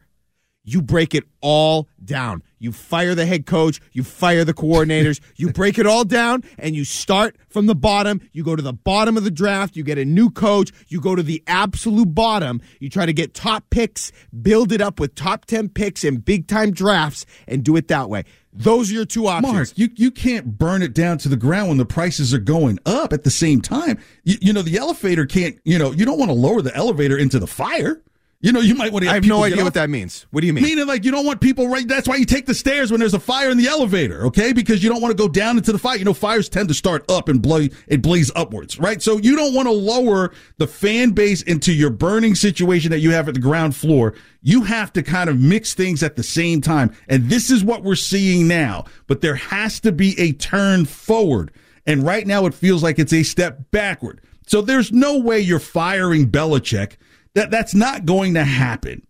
[0.67, 2.43] you break it all down.
[2.59, 6.75] You fire the head coach, you fire the coordinators, you break it all down, and
[6.75, 8.21] you start from the bottom.
[8.33, 11.15] You go to the bottom of the draft, you get a new coach, you go
[11.15, 12.61] to the absolute bottom.
[12.81, 16.49] You try to get top picks, build it up with top 10 picks and big
[16.49, 18.25] time drafts, and do it that way.
[18.53, 19.53] Those are your two options.
[19.53, 22.79] Mark, you, you can't burn it down to the ground when the prices are going
[22.87, 23.99] up at the same time.
[24.25, 27.19] You, you know, the elevator can't, you know, you don't want to lower the elevator
[27.19, 28.03] into the fire.
[28.47, 29.11] You know, you might want to.
[29.11, 30.25] I have no idea what that means.
[30.31, 30.63] What do you mean?
[30.63, 31.87] Meaning, like, you don't want people right.
[31.89, 34.53] That's why you take the stairs when there's a fire in the elevator, okay?
[34.53, 35.97] Because you don't want to go down into the fire.
[35.97, 39.03] You know, fires tend to start up and blow, it blaze upwards, right?
[39.03, 43.11] So you don't want to lower the fan base into your burning situation that you
[43.11, 44.15] have at the ground floor.
[44.43, 46.95] You have to kind of mix things at the same time.
[47.09, 48.85] And this is what we're seeing now.
[49.09, 51.51] But there has to be a turn forward.
[51.85, 54.21] And right now it feels like it's a step backward.
[54.47, 56.93] So there's no way you're firing Belichick
[57.37, 59.07] that that's not going to happen.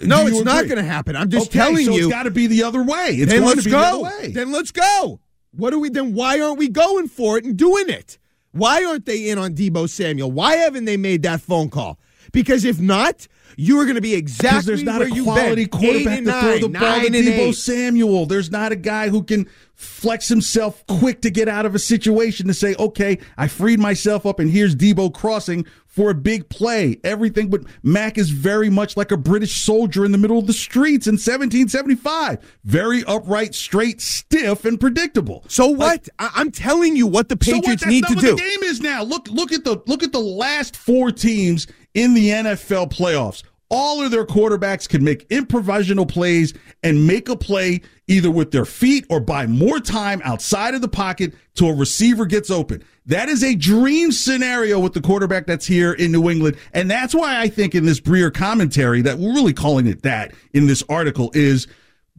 [0.00, 1.16] No, it's not going to happen.
[1.16, 2.04] I'm just Okay, telling so you.
[2.04, 3.08] it's got to be the other way.
[3.10, 4.04] It's then let's to be the go.
[4.04, 4.30] other way.
[4.32, 5.20] Then let's go.
[5.52, 5.88] What are we?
[5.88, 8.18] Then why aren't we going for it and doing it?
[8.52, 10.30] Why aren't they in on Deebo Samuel?
[10.30, 11.98] Why haven't they made that phone call?
[12.32, 16.24] Because if not, you are going to be exactly there's not where a quality quarterback
[16.24, 17.54] to throw the ball to Deebo.
[17.54, 18.26] Samuel.
[18.26, 22.46] There's not a guy who can flex himself quick to get out of a situation
[22.48, 26.98] to say, okay, I freed myself up and here's Deebo crossing for a big play.
[27.04, 30.52] Everything, but Mac is very much like a British soldier in the middle of the
[30.52, 32.38] streets in 1775.
[32.64, 35.44] Very upright, straight, stiff, and predictable.
[35.48, 36.08] So what?
[36.18, 37.64] I- I'm telling you what the So what?
[37.64, 38.36] Patriots need to do.
[38.36, 39.02] The game is now.
[39.02, 43.42] Look, look at the look at the last four teams in the NFL playoffs.
[43.68, 46.54] All of their quarterbacks can make improvisational plays
[46.84, 50.88] and make a play either with their feet or buy more time outside of the
[50.88, 52.84] pocket till a receiver gets open.
[53.06, 56.58] That is a dream scenario with the quarterback that's here in New England.
[56.72, 60.32] And that's why I think in this Breer commentary that we're really calling it that
[60.52, 61.66] in this article is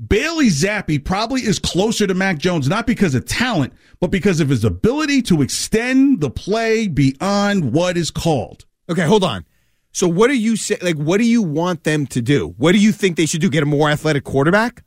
[0.06, 4.50] Bailey Zappe probably is closer to Mac Jones, not because of talent, but because of
[4.50, 8.66] his ability to extend the play beyond what is called.
[8.90, 9.46] Okay, hold on.
[9.92, 10.78] So what do you say?
[10.82, 12.54] Like, what do you want them to do?
[12.58, 13.50] What do you think they should do?
[13.50, 14.84] Get a more athletic quarterback?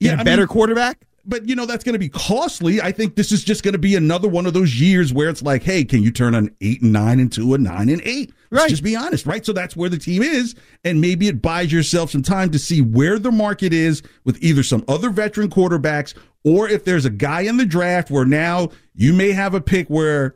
[0.00, 1.02] Get Yeah, a I better mean- quarterback?
[1.28, 2.80] But you know that's going to be costly.
[2.80, 5.42] I think this is just going to be another one of those years where it's
[5.42, 8.32] like, hey, can you turn an eight and nine into a nine and eight?
[8.52, 8.70] Let's Right.
[8.70, 9.44] just be honest, right?
[9.44, 12.80] So that's where the team is, and maybe it buys yourself some time to see
[12.80, 17.40] where the market is with either some other veteran quarterbacks or if there's a guy
[17.40, 20.32] in the draft where now you may have a pick where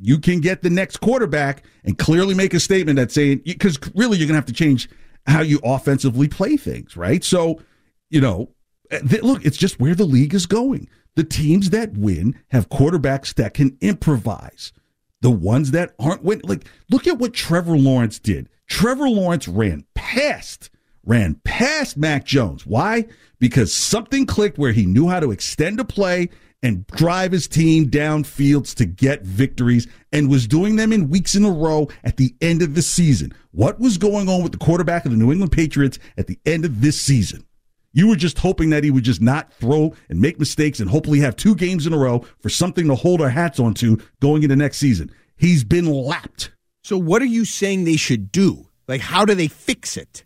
[0.00, 4.18] you can get the next quarterback and clearly make a statement that's saying because really
[4.18, 4.88] you're going to have to change
[5.26, 7.22] how you offensively play things, right?
[7.22, 7.60] So,
[8.08, 8.50] you know,
[8.90, 10.88] eh, th- look, it's just where the league is going.
[11.16, 14.72] The teams that win have quarterbacks that can improvise.
[15.20, 18.48] The ones that aren't win, like look at what Trevor Lawrence did.
[18.68, 20.70] Trevor Lawrence ran past,
[21.04, 22.64] ran past Mac Jones.
[22.64, 23.06] Why?
[23.40, 26.28] Because something clicked where he knew how to extend a play
[26.62, 31.34] and drive his team down fields to get victories and was doing them in weeks
[31.34, 33.32] in a row at the end of the season.
[33.52, 36.64] What was going on with the quarterback of the New England Patriots at the end
[36.64, 37.44] of this season?
[37.92, 41.20] You were just hoping that he would just not throw and make mistakes and hopefully
[41.20, 44.56] have two games in a row for something to hold our hats onto going into
[44.56, 45.10] next season.
[45.36, 46.50] He's been lapped.
[46.82, 48.68] So what are you saying they should do?
[48.88, 50.24] Like, how do they fix it?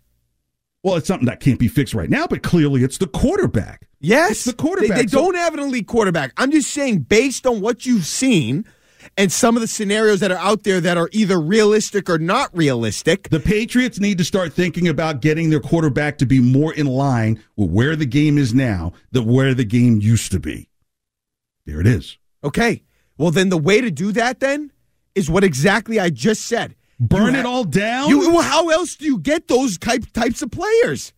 [0.83, 3.87] Well, it's something that can't be fixed right now, but clearly it's the quarterback.
[4.03, 4.97] Yes, It's the quarterback.
[4.97, 6.33] They, they So- don't have an elite quarterback.
[6.37, 8.65] I'm just saying, based on what you've seen,
[9.17, 12.49] and some of the scenarios that are out there that are either realistic or not
[12.55, 13.29] realistic.
[13.29, 17.41] The Patriots need to start thinking about getting their quarterback to be more in line
[17.55, 20.69] with where the game is now than where the game used to be.
[21.65, 22.17] There it is.
[22.43, 22.83] Okay.
[23.17, 24.71] Well, then the way to do that then
[25.15, 26.75] is what exactly I just said.
[26.99, 28.09] Burn You it ha- all down.
[28.09, 31.13] You, well, how else do you get those type, types of players?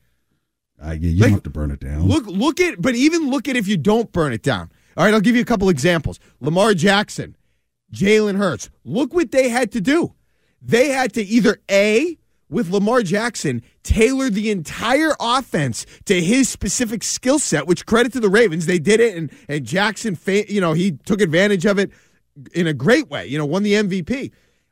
[0.83, 2.07] You don't have to burn it down.
[2.07, 4.71] Look, look at, but even look at if you don't burn it down.
[4.97, 6.19] All right, I'll give you a couple examples.
[6.39, 7.35] Lamar Jackson,
[7.93, 8.69] Jalen Hurts.
[8.83, 10.13] Look what they had to do.
[10.61, 12.17] They had to either A,
[12.49, 18.19] with Lamar Jackson, tailor the entire offense to his specific skill set, which credit to
[18.19, 18.65] the Ravens.
[18.65, 21.91] They did it, and, and Jackson, you know, he took advantage of it
[22.53, 24.31] in a great way, you know, won the MVP.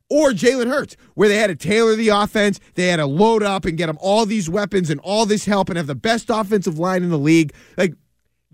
[0.09, 3.65] Or Jalen Hurts, where they had to tailor the offense, they had to load up
[3.65, 6.77] and get him all these weapons and all this help and have the best offensive
[6.77, 7.53] line in the league.
[7.77, 7.95] Like,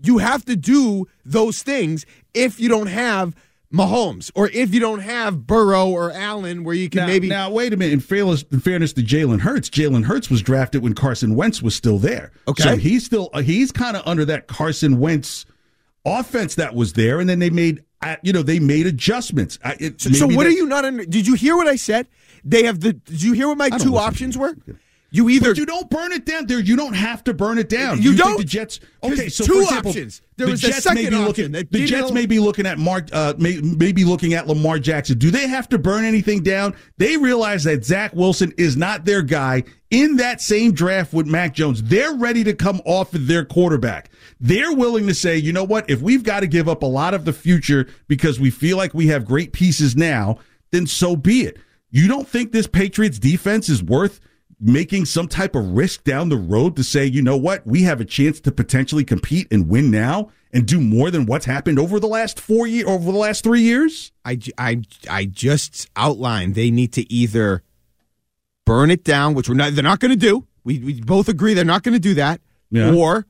[0.02, 3.34] you have to do those things if you don't have
[3.72, 7.28] Mahomes or if you don't have Burrow or Allen, where you can now, maybe.
[7.28, 7.92] now wait a minute.
[7.92, 11.74] In fairness, in fairness to Jalen Hurts, Jalen Hurts was drafted when Carson Wentz was
[11.74, 12.32] still there.
[12.48, 12.62] Okay.
[12.62, 15.46] so he's still uh, he's kind of under that Carson Wentz
[16.04, 19.58] offense that was there, and then they made uh, you know they made adjustments.
[19.62, 21.04] Uh, it- so, so what are you not under?
[21.04, 22.06] Did you hear what I said?
[22.44, 22.94] They have the.
[22.94, 24.56] Did you hear what my two listen options were?
[25.12, 26.60] You either But you don't burn it down there.
[26.60, 28.00] You don't have to burn it down.
[28.00, 28.38] You think don't?
[28.38, 28.80] the Jets.
[29.02, 30.22] Okay, so two for example, options.
[30.36, 31.68] There the was a Jets may second be option looking.
[31.70, 33.08] The Jets may be looking at Mark.
[33.12, 35.18] Uh, may, may be looking at Lamar Jackson.
[35.18, 36.76] Do they have to burn anything down?
[36.96, 39.64] They realize that Zach Wilson is not their guy.
[39.90, 44.10] In that same draft with Mac Jones, they're ready to come off of their quarterback.
[44.38, 45.90] They're willing to say, you know what?
[45.90, 48.94] If we've got to give up a lot of the future because we feel like
[48.94, 50.38] we have great pieces now,
[50.70, 51.58] then so be it.
[51.90, 54.20] You don't think this Patriots defense is worth
[54.60, 58.00] making some type of risk down the road to say, you know what, we have
[58.00, 61.98] a chance to potentially compete and win now and do more than what's happened over
[61.98, 64.12] the last four year over the last three years?
[64.24, 67.62] I, I, I just outlined they need to either
[68.66, 70.46] burn it down, which we're not, they're not going to do.
[70.62, 72.40] We, we both agree they're not going to do that.
[72.70, 72.94] Yeah.
[72.94, 73.26] Or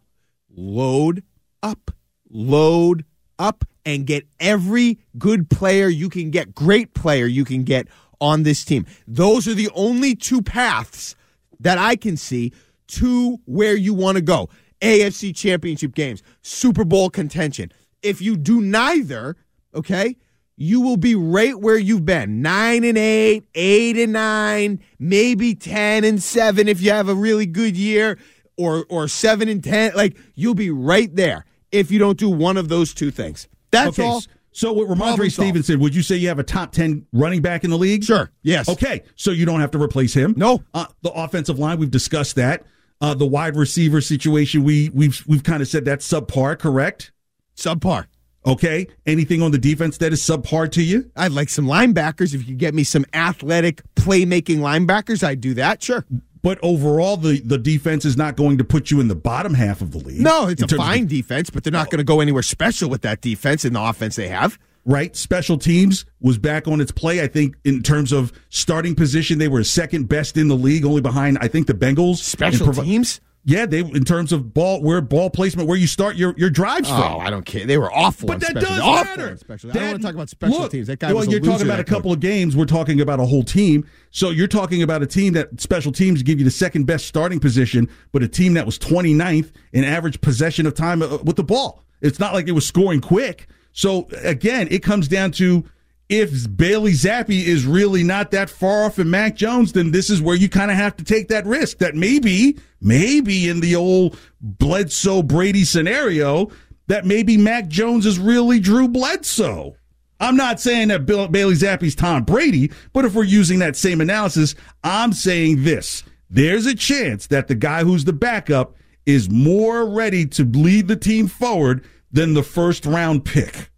[0.50, 1.22] load
[1.62, 1.92] up,
[2.28, 3.04] load
[3.38, 7.88] up, and get every good player you can get, great player you can get
[8.20, 8.84] on this team.
[9.06, 11.16] Those are the only two paths
[11.61, 12.53] that I can see
[12.88, 14.49] to where you want to go.
[14.81, 17.70] AFC championship games, Super Bowl contention.
[18.03, 19.37] If you do neither,
[19.75, 20.16] okay,
[20.57, 22.42] you will be right where you've been.
[22.42, 27.46] Nine and eight, eight and nine, maybe ten and seven if you have a really
[27.46, 28.18] good year,
[28.57, 29.92] or or seven and ten.
[29.94, 33.49] Like you'll be right there if you don't do one of those two things.
[33.70, 34.23] That's okay, all.
[34.52, 35.30] So Problem Rhamondre.
[35.30, 38.04] Stevenson, would you say you have a top ten running back in the league?
[38.04, 38.30] Sure.
[38.42, 38.68] Yes.
[38.68, 39.02] Okay.
[39.16, 40.34] So you don't have to replace him.
[40.36, 40.62] No.
[40.74, 42.64] Uh, the offensive line, we've discussed that.
[43.00, 47.12] Uh, the wide receiver situation, we we've we've kind of said that's subpar, correct?
[47.56, 48.06] Subpar.
[48.44, 48.86] Okay.
[49.06, 51.10] Anything on the defense that is subpar to you?
[51.14, 52.34] I'd like some linebackers.
[52.34, 55.82] If you could get me some athletic playmaking linebackers, I'd do that.
[55.82, 56.04] Sure.
[56.42, 59.81] But overall, the the defense is not going to put you in the bottom half
[59.83, 60.20] of the league.
[60.20, 63.03] No, it's a fine the- defense, but they're not going to go anywhere special with
[63.03, 64.59] that defense and the offense they have.
[64.87, 65.14] right?
[65.14, 67.22] Special teams was back on its play.
[67.22, 71.03] I think in terms of starting position, they were second best in the league, only
[71.03, 72.16] behind I think the Bengals.
[72.16, 73.20] Special provi- teams?
[73.42, 76.88] Yeah, they in terms of ball where ball placement, where you start your your drives
[76.90, 77.20] Oh, from.
[77.20, 77.64] I don't care.
[77.64, 78.26] They were awful.
[78.26, 79.37] But on that does matter.
[79.38, 79.70] special.
[79.70, 80.88] I don't want to talk about special look, teams.
[80.88, 82.16] That guy well, you're talking about a couple coach.
[82.16, 82.55] of games.
[82.55, 83.87] We're talking about a whole team.
[84.11, 87.40] So you're talking about a team that special teams give you the second best starting
[87.40, 91.44] position, but a team that was 29th in average possession of time uh, with the
[91.44, 91.83] ball.
[92.03, 93.46] It's not like it was scoring quick.
[93.72, 95.64] So again, it comes down to
[96.11, 100.20] if Bailey Zappe is really not that far off in Mac Jones, then this is
[100.20, 104.18] where you kind of have to take that risk that maybe, maybe in the old
[104.40, 106.51] Bledsoe Brady scenario,
[106.88, 109.77] that maybe Mac Jones is really Drew Bledsoe.
[110.18, 114.01] I'm not saying that Bill, Bailey Zappe's Tom Brady, but if we're using that same
[114.01, 116.03] analysis, I'm saying this.
[116.29, 118.75] There's a chance that the guy who's the backup
[119.07, 123.69] is more ready to lead the team forward than the first round pick.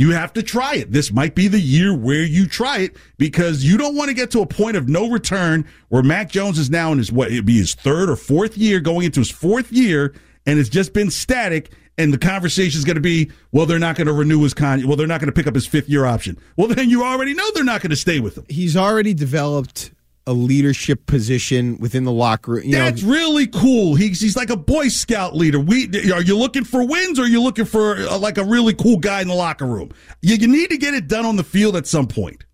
[0.00, 0.92] You have to try it.
[0.92, 4.30] This might be the year where you try it because you don't want to get
[4.30, 7.44] to a point of no return where Mac Jones is now in his what it'd
[7.44, 10.14] be his third or fourth year, going into his fourth year,
[10.46, 11.70] and it's just been static.
[11.98, 14.88] And the conversation is going to be, well, they're not going to renew his con.
[14.88, 16.38] Well, they're not going to pick up his fifth year option.
[16.56, 18.46] Well, then you already know they're not going to stay with him.
[18.48, 19.90] He's already developed
[20.30, 22.62] a leadership position within the locker room.
[22.64, 23.96] You That's know, really cool.
[23.96, 25.58] He's he's like a Boy Scout leader.
[25.58, 28.72] We are you looking for wins or are you looking for uh, like a really
[28.72, 29.90] cool guy in the locker room?
[30.22, 32.44] You, you need to get it done on the field at some point.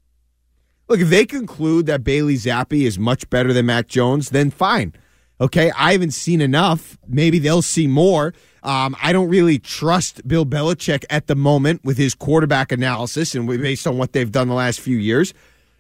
[0.89, 4.95] look, if they conclude that Bailey Zappe is much better than Mac Jones, then fine.
[5.39, 6.97] Okay, I haven't seen enough.
[7.07, 8.33] Maybe they'll see more.
[8.63, 13.47] Um, I don't really trust Bill Belichick at the moment with his quarterback analysis and
[13.47, 15.35] based on what they've done the last few years.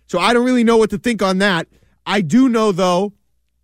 [0.06, 1.66] So I don't really know what to think on that.
[2.06, 3.12] I do know, though,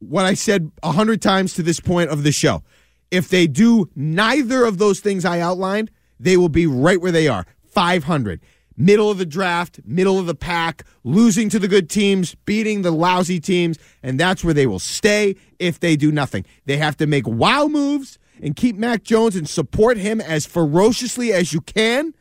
[0.01, 2.62] what I said a hundred times to this point of the show.
[3.11, 7.28] If they do neither of those things I outlined, they will be right where they
[7.28, 8.40] are 500
[8.76, 12.90] middle of the draft, middle of the pack, losing to the good teams, beating the
[12.90, 16.45] lousy teams, and that's where they will stay if they do nothing.
[16.66, 21.32] They have to make wow moves and keep Mac Jones and support him as ferociously
[21.32, 22.14] as you can.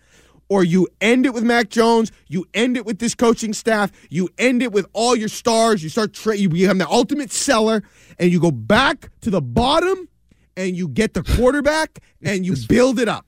[0.52, 4.28] Or you end it with Mac Jones, you end it with this coaching staff, you
[4.38, 7.82] end it with all your stars, you start tra- you become the ultimate seller,
[8.20, 10.10] and you go back to the bottom
[10.58, 13.26] and you get the quarterback and you build it up.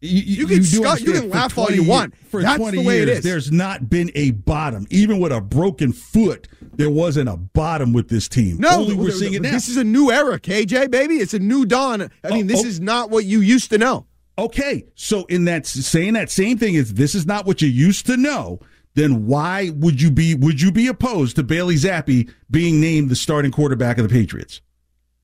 [0.00, 2.14] You, you, can, scut, you can laugh all you want.
[2.28, 3.24] For That's 20 the way years, it is.
[3.24, 4.86] there's not been a bottom.
[4.90, 8.58] Even with a broken foot, there wasn't a bottom with this team.
[8.58, 9.50] No, Only we're seeing it now.
[9.50, 11.16] This is a new era, KJ, baby.
[11.16, 12.02] It's a new dawn.
[12.02, 12.68] I oh, mean, Oh, this oh.
[12.68, 14.06] is not what you used to know.
[14.40, 18.06] Okay, so in that saying that same thing is this is not what you used
[18.06, 18.58] to know.
[18.94, 23.16] Then why would you be would you be opposed to Bailey Zappe being named the
[23.16, 24.62] starting quarterback of the Patriots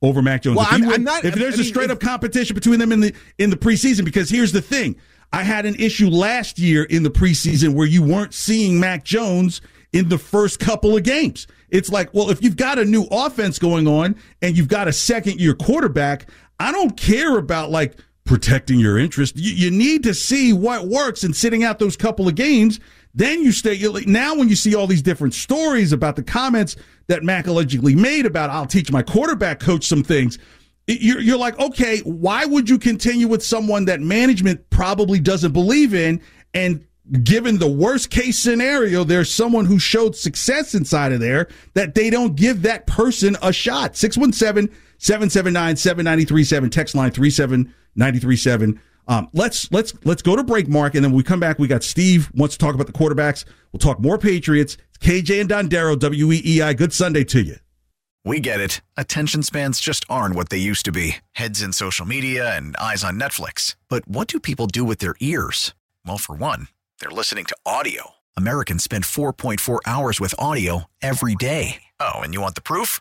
[0.02, 0.58] over Mac Jones?
[0.58, 2.78] Well, if, I'm- were- I'm not- if there's I a mean, straight up competition between
[2.78, 4.96] them in the in the preseason, because here's the thing:
[5.32, 9.62] I had an issue last year in the preseason where you weren't seeing Mac Jones
[9.94, 11.46] in the first couple of games.
[11.70, 14.92] It's like, well, if you've got a new offense going on and you've got a
[14.92, 16.28] second year quarterback,
[16.60, 17.96] I don't care about like
[18.26, 19.36] protecting your interest.
[19.36, 22.78] You, you need to see what works and sitting out those couple of games.
[23.14, 23.80] Then you stay.
[24.06, 28.26] now, when you see all these different stories about the comments that Mac allegedly made
[28.26, 30.38] about, I'll teach my quarterback coach some things.
[30.86, 35.94] You're, you're like, okay, why would you continue with someone that management probably doesn't believe
[35.94, 36.20] in?
[36.52, 36.86] And
[37.22, 42.10] given the worst case scenario, there's someone who showed success inside of there that they
[42.10, 43.96] don't give that person a shot.
[43.96, 48.80] 617 779 7937, text line 37937.
[49.08, 51.58] Um, let's let's let's go to break, Mark, and then when we come back.
[51.58, 53.44] We got Steve wants to talk about the quarterbacks.
[53.72, 54.76] We'll talk more Patriots.
[54.88, 56.76] It's KJ and Dondero, WEEI.
[56.76, 57.56] Good Sunday to you.
[58.24, 58.80] We get it.
[58.96, 63.04] Attention spans just aren't what they used to be heads in social media and eyes
[63.04, 63.76] on Netflix.
[63.88, 65.74] But what do people do with their ears?
[66.04, 66.66] Well, for one,
[66.98, 68.14] they're listening to audio.
[68.36, 71.82] Americans spend 4.4 hours with audio every day.
[72.00, 73.00] Oh, and you want the proof?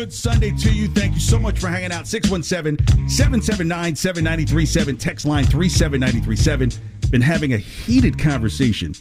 [0.00, 0.88] Good Sunday to you.
[0.88, 2.06] Thank you so much for hanging out.
[2.06, 7.10] 617 779 7937, text line 37937.
[7.10, 8.94] Been having a heated conversation,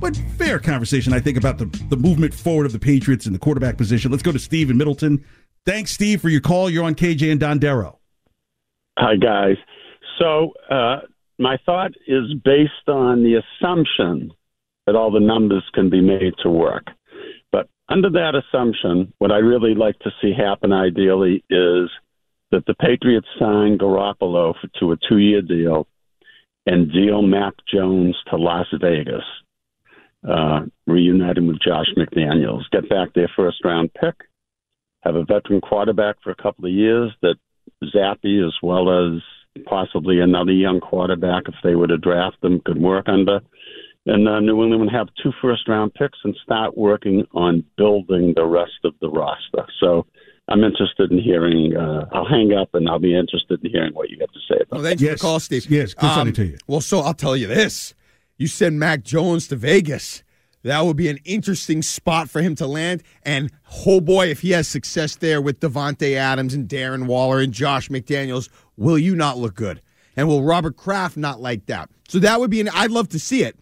[0.00, 3.38] but fair conversation, I think, about the, the movement forward of the Patriots and the
[3.38, 4.10] quarterback position.
[4.10, 5.22] Let's go to Steve in Middleton.
[5.66, 6.70] Thanks, Steve, for your call.
[6.70, 7.98] You're on KJ and Dondero.
[8.98, 9.58] Hi, guys.
[10.18, 11.00] So, uh,
[11.38, 14.32] my thought is based on the assumption
[14.86, 16.86] that all the numbers can be made to work.
[17.88, 21.88] Under that assumption, what I really like to see happen ideally is
[22.50, 25.86] that the Patriots sign Garoppolo for, to a two year deal
[26.66, 29.22] and deal Mac Jones to Las Vegas,
[30.28, 34.14] uh, reunite him with Josh McDaniels, get back their first round pick,
[35.02, 37.36] have a veteran quarterback for a couple of years that
[37.84, 39.22] Zappe as well as
[39.64, 43.40] possibly another young quarterback if they were to draft them could work under.
[44.06, 48.34] And uh, New England would have two first round picks and start working on building
[48.36, 49.66] the rest of the roster.
[49.80, 50.06] So
[50.48, 51.76] I'm interested in hearing.
[51.76, 54.60] Uh, I'll hang up and I'll be interested in hearing what you have to say
[54.60, 55.66] about Well, thanks for the call, Steve.
[55.66, 56.58] Um, Yes, good Sunday to you.
[56.68, 57.94] Well, so I'll tell you this:
[58.36, 60.22] you send Mac Jones to Vegas.
[60.62, 63.02] That would be an interesting spot for him to land.
[63.22, 63.52] And
[63.86, 67.88] oh boy, if he has success there with Davante Adams and Darren Waller and Josh
[67.88, 69.80] McDaniels, will you not look good?
[70.16, 71.90] And will Robert Kraft not like that?
[72.08, 72.68] So that would be an.
[72.68, 73.56] I'd love to see it.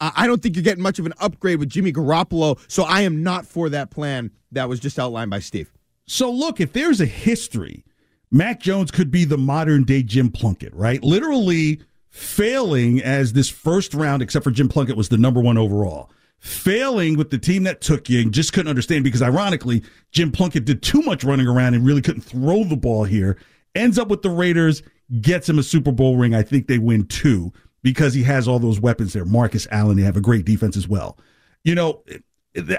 [0.00, 2.58] I don't think you're getting much of an upgrade with Jimmy Garoppolo.
[2.68, 5.70] So I am not for that plan that was just outlined by Steve.
[6.06, 7.84] So look, if there's a history,
[8.30, 11.02] Mac Jones could be the modern day Jim Plunkett, right?
[11.02, 16.10] Literally failing as this first round, except for Jim Plunkett was the number one overall.
[16.38, 20.64] Failing with the team that took you and just couldn't understand because ironically, Jim Plunkett
[20.64, 23.36] did too much running around and really couldn't throw the ball here.
[23.74, 24.82] Ends up with the Raiders,
[25.20, 26.34] gets him a Super Bowl ring.
[26.34, 27.52] I think they win two
[27.82, 29.24] because he has all those weapons there.
[29.24, 31.18] Marcus Allen, they have a great defense as well.
[31.64, 32.02] You know,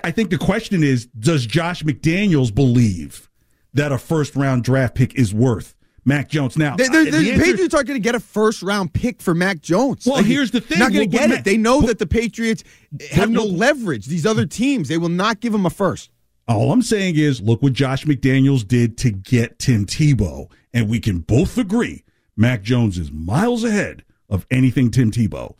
[0.04, 3.30] I think the question is does Josh McDaniels believe
[3.74, 6.58] that a first round draft pick is worth Mac Jones.
[6.58, 9.34] Now, The, the, the answer- Patriots aren't going to get a first round pick for
[9.34, 10.06] Mac Jones.
[10.06, 10.80] Well, here's the thing.
[10.80, 11.43] Not going to get Ma- it.
[11.45, 12.64] They know that the Patriots
[13.12, 14.08] have no leverage.
[14.08, 16.10] These other teams, they will not give him a first.
[16.47, 20.99] All I'm saying is, look what Josh McDaniels did to get Tim Tebow, and we
[20.99, 22.04] can both agree
[22.36, 25.55] Mac Jones is miles ahead of anything Tim Tebow.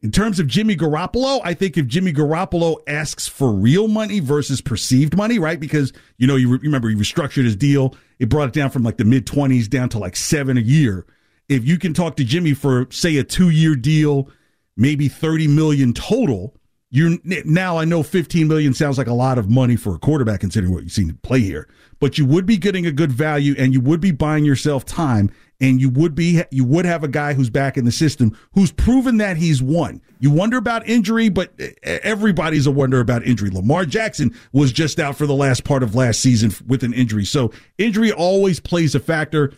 [0.00, 4.60] In terms of Jimmy Garoppolo, I think if Jimmy Garoppolo asks for real money versus
[4.60, 5.60] perceived money, right?
[5.60, 8.82] Because you know, you re- remember he restructured his deal, it brought it down from
[8.82, 11.06] like the mid twenties down to like seven a year.
[11.48, 14.28] If you can talk to Jimmy for say a two year deal,
[14.76, 16.56] maybe thirty million total,
[16.90, 20.40] you're now I know 15 million sounds like a lot of money for a quarterback
[20.40, 21.68] considering what you've seen play here,
[22.00, 25.30] but you would be getting a good value and you would be buying yourself time
[25.62, 28.70] and you would be you would have a guy who's back in the system who's
[28.70, 30.02] proven that he's won.
[30.18, 31.52] You wonder about injury, but
[31.82, 33.48] everybody's a wonder about injury.
[33.50, 37.24] Lamar Jackson was just out for the last part of last season with an injury.
[37.24, 39.54] So injury always plays a factor.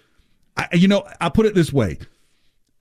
[0.57, 1.99] I, you know, I put it this way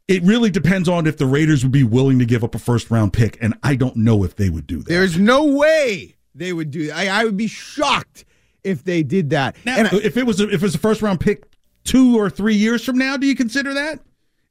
[0.09, 2.91] it really depends on if the Raiders would be willing to give up a first
[2.91, 4.89] round pick, and I don't know if they would do that.
[4.89, 6.97] There's no way they would do that.
[6.97, 8.25] I, I would be shocked
[8.65, 9.55] if they did that.
[9.65, 11.45] Now, and I- if it was a, if it was a first round pick
[11.83, 13.99] two or three years from now, do you consider that?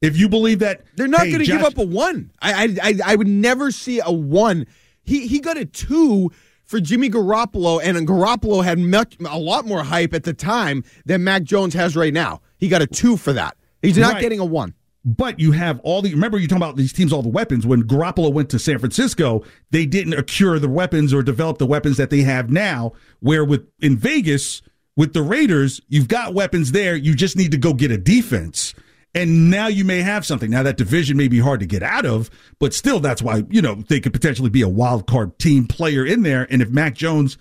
[0.00, 2.32] If you believe that They're not hey, going to give up a one.
[2.40, 4.66] I, I I I would never see a one.
[5.04, 6.30] He he got a two
[6.64, 11.22] for Jimmy Garoppolo, and Garoppolo had much a lot more hype at the time than
[11.22, 12.40] Mac Jones has right now.
[12.58, 13.56] He got a two for that.
[13.80, 14.22] He's not Right.
[14.22, 14.74] getting a one.
[15.04, 17.66] But you have all the remember you talking about these teams, all the weapons.
[17.66, 21.96] When Garoppolo went to San Francisco, they didn't accrue the weapons or develop the weapons
[21.96, 22.92] that they have now.
[23.20, 24.62] Where with in Vegas
[24.96, 26.96] with the Raiders, you've got weapons there.
[26.96, 28.74] You just need to go get a defense.
[29.14, 30.50] And now you may have something.
[30.50, 33.60] Now that division may be hard to get out of, but still, that's why you
[33.60, 36.46] know they could potentially be a wild card team player in there.
[36.50, 37.36] And if Mac Jones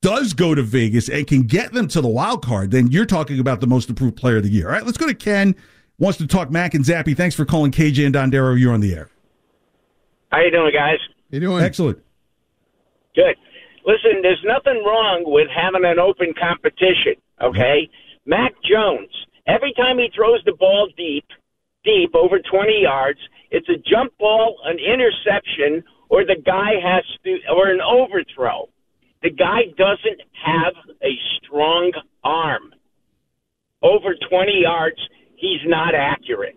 [0.00, 3.38] does go to Vegas and can get them to the wild card, then you're talking
[3.38, 4.68] about the most improved player of the year.
[4.68, 5.54] All right, let's go to Ken.
[5.98, 7.16] Wants to talk Mac and Zappe.
[7.16, 8.58] Thanks for calling KJ and Dondero.
[8.58, 9.10] You're on the air.
[10.32, 10.98] How you doing, guys?
[11.30, 11.98] You doing excellent?
[13.14, 13.36] Good.
[13.86, 17.14] Listen, there's nothing wrong with having an open competition.
[17.42, 17.88] Okay,
[18.26, 19.10] Mac Jones.
[19.46, 21.26] Every time he throws the ball deep,
[21.84, 23.18] deep over 20 yards,
[23.50, 28.68] it's a jump ball, an interception, or the guy has to, or an overthrow.
[29.22, 30.72] The guy doesn't have
[31.02, 31.12] a
[31.42, 32.72] strong arm.
[33.82, 34.96] Over 20 yards,
[35.36, 36.56] he's not accurate.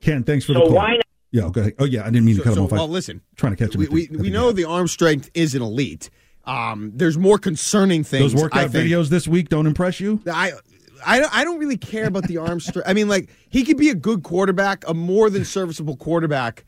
[0.00, 0.74] Ken, thanks for So the call.
[0.76, 1.72] why not- Yeah, okay.
[1.78, 2.72] Oh, yeah, I didn't mean to cut him off.
[2.72, 3.80] I- well, listen, trying to catch him.
[3.82, 6.08] we we, we know the arm strength isn't elite.
[6.44, 8.32] Um, there's more concerning things.
[8.32, 10.22] Those workout videos this week don't impress you?
[10.26, 10.52] I
[11.04, 12.88] I don't, I don't really care about the arm strength.
[12.88, 16.64] I mean, like he could be a good quarterback, a more than serviceable quarterback,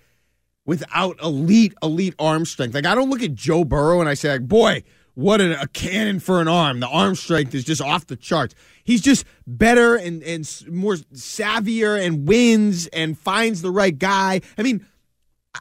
[0.64, 2.74] without elite elite arm strength.
[2.74, 5.68] Like I don't look at Joe Burrow and I say, like, boy, what a, a
[5.68, 6.80] cannon for an arm.
[6.80, 8.54] The arm strength is just off the charts.
[8.84, 14.40] He's just better and and more savvier and wins and finds the right guy.
[14.56, 14.86] I mean,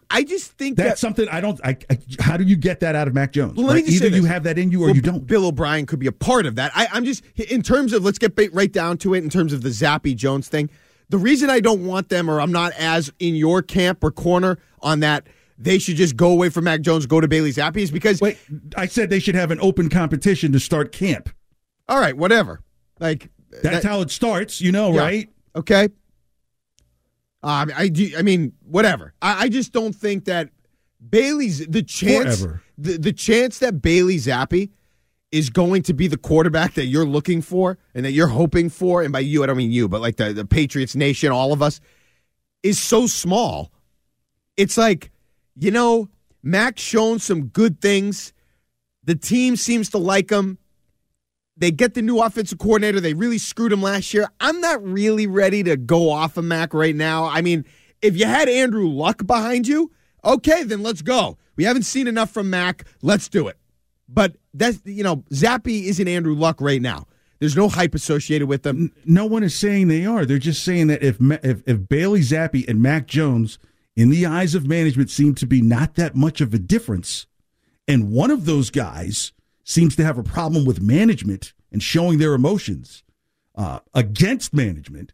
[0.10, 1.60] I just think That's that something I don't.
[1.66, 3.56] I, I, how do you get that out of Mac Jones?
[3.56, 3.92] Well, let me Right?
[3.92, 5.28] Either you have that in you or Well, you don't.
[5.28, 6.72] Bill O'Brien could be a part of that.
[6.76, 9.24] I, I'm just in terms of let's get right down to it.
[9.24, 10.70] In terms of the Zappe Jones thing,
[11.10, 14.60] the reason I don't want them or I'm not as in your camp or corner
[14.82, 15.28] on that.
[15.58, 18.40] They should just go away from Mac Jones, go to Bailey Zappe, is because wait.
[18.76, 21.30] I said they should have an open competition to start camp.
[21.88, 22.62] All right, whatever.
[23.00, 25.02] Like That's that- how it starts, you know, Yeah.
[25.02, 25.30] right?
[25.56, 25.90] Okay.
[27.44, 28.12] Um, I do.
[28.18, 29.14] I mean, whatever.
[29.22, 30.50] I, I just don't think that
[31.08, 32.40] Bailey's the chance.
[32.40, 32.62] Forever.
[32.78, 34.70] The the chance that Bailey Zappe
[35.32, 39.02] is going to be the quarterback that you're looking for and that you're hoping for,
[39.02, 41.62] and by you I don't mean you, but like the the Patriots nation, all of
[41.62, 41.80] us,
[42.64, 43.72] is so small.
[44.58, 45.12] It's like,
[45.56, 46.10] you know,
[46.44, 48.34] Mac's shown some good things.
[49.04, 50.58] The team seems to like him.
[51.62, 53.00] They get the new offensive coordinator.
[53.00, 54.28] They really screwed him last year.
[54.40, 57.26] I'm not really ready to go off of Mac right now.
[57.26, 57.66] I mean,
[58.02, 59.92] if you had Andrew Luck behind you,
[60.26, 61.38] okay, then let's go.
[61.56, 62.88] We haven't seen enough from Mac.
[63.04, 63.60] Let's do it.
[64.10, 67.06] But that's you know, Zappe isn't Andrew Luck right now.
[67.38, 68.92] There's no hype associated with them.
[69.06, 70.26] No one is saying they are.
[70.26, 73.60] They're just saying that if if, if Bailey Zappe and Mac Jones,
[73.96, 77.28] in the eyes of management, seem to be not that much of a difference,
[77.88, 79.32] and one of those guys
[79.64, 83.04] seems to have a problem with management and showing their emotions
[83.56, 85.14] uh, against management,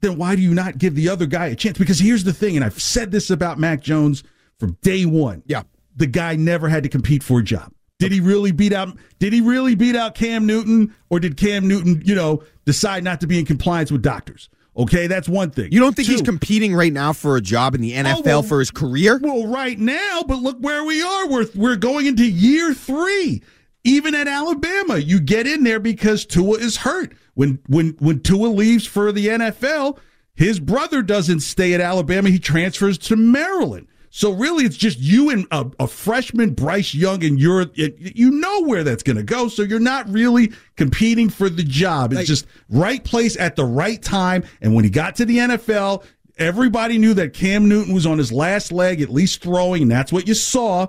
[0.00, 1.78] then why do you not give the other guy a chance?
[1.78, 4.22] Because here's the thing, and I've said this about Mac Jones
[4.58, 5.42] from day one.
[5.46, 5.62] Yeah.
[5.96, 7.72] The guy never had to compete for a job.
[8.00, 11.68] Did he really beat out did he really beat out Cam Newton or did Cam
[11.68, 14.48] Newton, you know, decide not to be in compliance with doctors?
[14.76, 15.70] Okay, that's one thing.
[15.70, 18.42] You don't think he's competing right now for a job in the NFL Oh, well-
[18.42, 19.20] for his career?
[19.22, 21.28] Well, right now, but look where we are.
[21.28, 23.42] We're we're going into year three.
[23.84, 27.12] Even at Alabama, you get in there because Tua is hurt.
[27.34, 29.98] When when when Tua leaves for the NFL,
[30.34, 32.30] his brother doesn't stay at Alabama.
[32.30, 33.86] He transfers to Maryland.
[34.16, 38.62] So really, it's just you and a, a freshman Bryce Young, and you're you know
[38.62, 39.48] where that's going to go.
[39.48, 42.12] So you're not really competing for the job.
[42.12, 44.44] It's Like- just right place at the right time.
[44.62, 46.04] And when he got to the NFL,
[46.38, 50.12] everybody knew that Cam Newton was on his last leg, at least throwing, and that's
[50.12, 50.86] what you saw.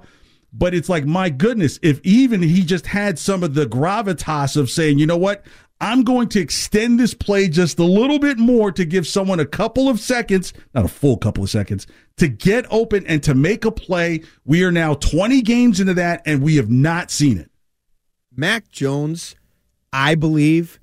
[0.54, 4.70] But it's like, my goodness, if even he just had some of the gravitas of
[4.70, 5.44] saying, you know what,
[5.82, 9.46] I'm going to extend this play just a little bit more to give someone a
[9.46, 11.86] couple of seconds, not a full couple of seconds,
[12.18, 14.22] to get open and to make a play.
[14.46, 17.52] We are now 20 games into that, and we have not seen it.
[18.34, 19.36] Mac Jones,
[19.92, 20.80] I believe,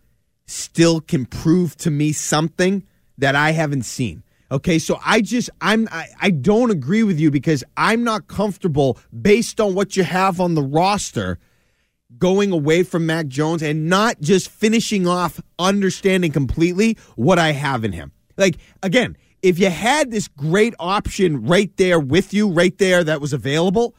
[0.47, 2.85] still can prove to me something
[3.17, 4.23] that I haven't seen.
[4.51, 8.99] Okay, so I just I'm I, I don't agree with you because I'm not comfortable
[9.19, 11.39] based on what you have on the roster
[12.19, 17.85] going away from Mac Jones and not just finishing off understanding completely what I have
[17.85, 18.13] in him.
[18.37, 23.21] Like again, if you had this great option right there with you, right there that
[23.21, 23.95] was available,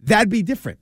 [0.00, 0.78] that'd be different.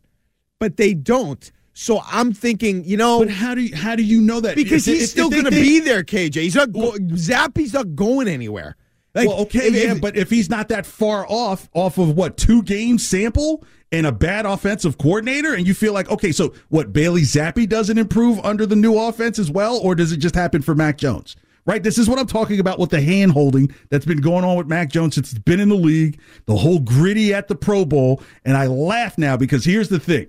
[0.59, 1.51] But they don't.
[1.75, 4.55] So I'm thinking, you know, But how do you, how do you know that?
[4.57, 6.35] because If- he's if- still going to be there, KJ.
[6.43, 8.77] He's not go- Zappe's not going anywhere.
[9.15, 12.37] Like, well, okay, if- yeah, but if he's not that far off, off of what
[12.39, 13.63] two game sample
[13.93, 17.99] and a bad offensive coordinator, and you feel like, okay, so what Bailey Zappe doesn't
[17.99, 21.37] improve under the new offense as well, or does it just happen for Mac Jones?
[21.65, 24.57] Right, this is what I'm talking about with the hand holding that's been going on
[24.57, 27.85] with Mac Jones since he's been in the league, the whole gritty at the Pro
[27.85, 30.29] Bowl, and I laugh now because here's the thing.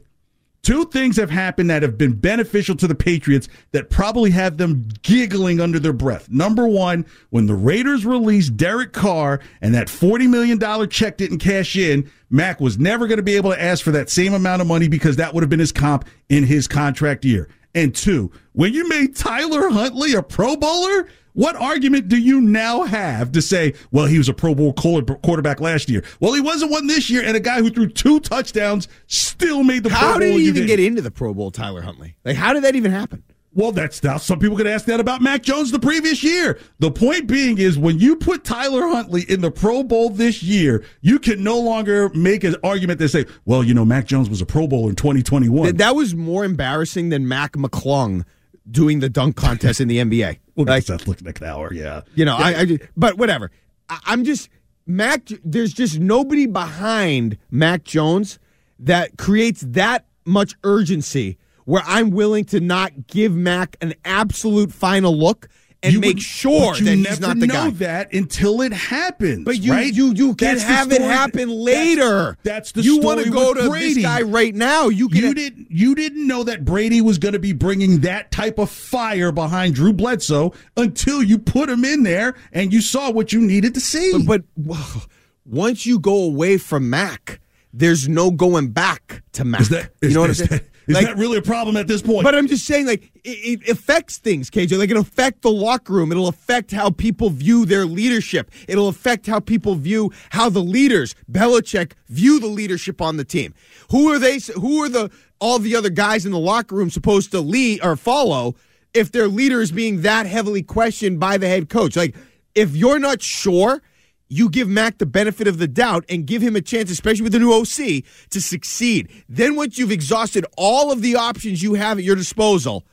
[0.68, 4.90] Two things have happened that have been beneficial to the Patriots that probably have them
[5.02, 6.30] giggling under their breath.
[6.30, 11.78] Number one, when the Raiders released Derek Carr and that $40 million check didn't cash
[11.78, 14.68] in, Mac was never going to be able to ask for that same amount of
[14.68, 17.48] money because that would have been his comp in his contract year.
[17.74, 21.08] And two, when you made Tyler Huntley a Pro Bowler,
[21.38, 25.62] what argument do you now have to say, well, he was a Pro Bowl quarterback
[25.62, 26.04] last year?
[26.20, 29.84] Well, he wasn't one this year, and a guy who threw two touchdowns still made
[29.84, 30.10] the Pro Bowl.
[30.14, 32.16] how did he you even get into the Pro Bowl, Tyler Huntley?
[32.26, 33.22] Like, how did that even happen?
[33.54, 36.60] Well, that's now some people could ask that about Mac Jones the previous year.
[36.80, 40.84] The point being is when you put Tyler Huntley in the Pro Bowl this year,
[41.02, 44.42] you can no longer make an argument that say, well, you know, Mac Jones was
[44.42, 45.76] a Pro Bowl in 2021.
[45.78, 48.26] That was more embarrassing than Mac McClung
[48.70, 50.40] doing the dunk contest in the NBA.
[50.56, 52.02] well, Like, looking like hour, yeah.
[52.16, 53.52] you know, I, I but whatever.
[53.90, 54.50] I, I'm just
[54.86, 55.28] Mac.
[55.44, 58.40] There's just nobody behind Mac Jones
[58.80, 65.18] that creates that much urgency where I'm willing to not give Mac an absolute final
[65.18, 65.50] look
[65.88, 67.70] and You make would- sure you that never he's not the know guy.
[67.72, 69.44] that until it happens.
[69.46, 69.94] But you right?
[69.94, 72.38] you you can That's have it happen later.
[72.44, 73.96] That's, the you story to go to Brady.
[73.96, 74.90] this guy right now.
[74.90, 75.68] You You didn't.
[75.72, 79.76] You didn't know that Brady was going to be bringing that type of fire behind
[79.76, 83.80] Drew Bledsoe until you put him in there and you saw what you needed to
[83.80, 84.24] see.
[84.26, 84.78] But whoa,
[85.46, 87.40] once you go away from Mac,
[87.74, 89.62] there's no going back to Mac.
[89.62, 90.62] is that is, you know what I'm saying?
[90.88, 92.24] Is Like- that really a problem at this point?
[92.24, 94.78] But I'm just saying, like, it, it affects things, KJ.
[94.78, 96.12] Like, it'll affect the locker room.
[96.12, 98.50] It'll affect how people view their leadership.
[98.68, 103.54] It'll affect how people view how the leaders, Belichick, view the leadership on the team.
[103.92, 104.40] Who are they?
[104.56, 107.96] Who are the all the other guys in the locker room supposed to lead or
[107.96, 108.56] follow
[108.94, 111.96] if their leader is being that heavily questioned by the head coach?
[111.96, 112.16] Like,
[112.56, 113.82] if you're not sure
[114.30, 117.34] you give Mac the benefit of the doubt and give him a chance, especially with
[117.34, 119.10] the new OC, to succeed.
[119.30, 122.86] Then, once you've exhausted all of the options you have at your disposal,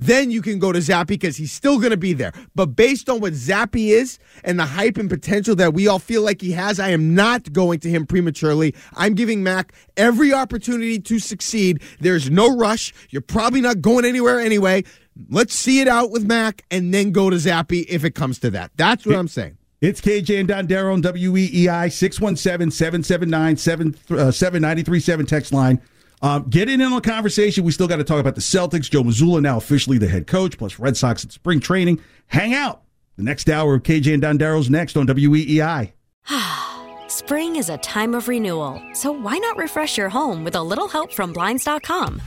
[0.00, 2.32] then you can go to Zappe because he's still going to be there.
[2.54, 6.22] But based on what Zappe is and the hype and potential that we all feel
[6.22, 8.74] like he has, I am not going to him prematurely.
[8.94, 11.82] I'm giving Mac every opportunity to succeed.
[12.00, 12.94] There's no rush.
[13.10, 14.84] You're probably not going anywhere anyway.
[15.30, 18.50] Let's see it out with Mac and then go to Zappe if it comes to
[18.52, 18.70] that.
[18.76, 19.57] That's what I'm saying.
[19.80, 25.80] It's KJ and Dondero on WEEI 617 779 7937 text line.
[26.20, 27.62] Um, get in on the conversation.
[27.62, 28.90] We still got to talk about the Celtics.
[28.90, 32.00] Joe Mazzulla now officially the head coach, plus Red Sox at spring training.
[32.26, 32.82] Hang out.
[33.16, 35.92] The next hour of KJ and Dondero's next on WEEI.
[37.08, 40.88] Spring is a time of renewal, so why not refresh your home with a little
[40.88, 42.20] help from Blinds.com?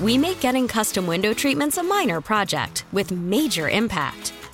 [0.00, 4.32] We make getting custom window treatments a minor project with major impact.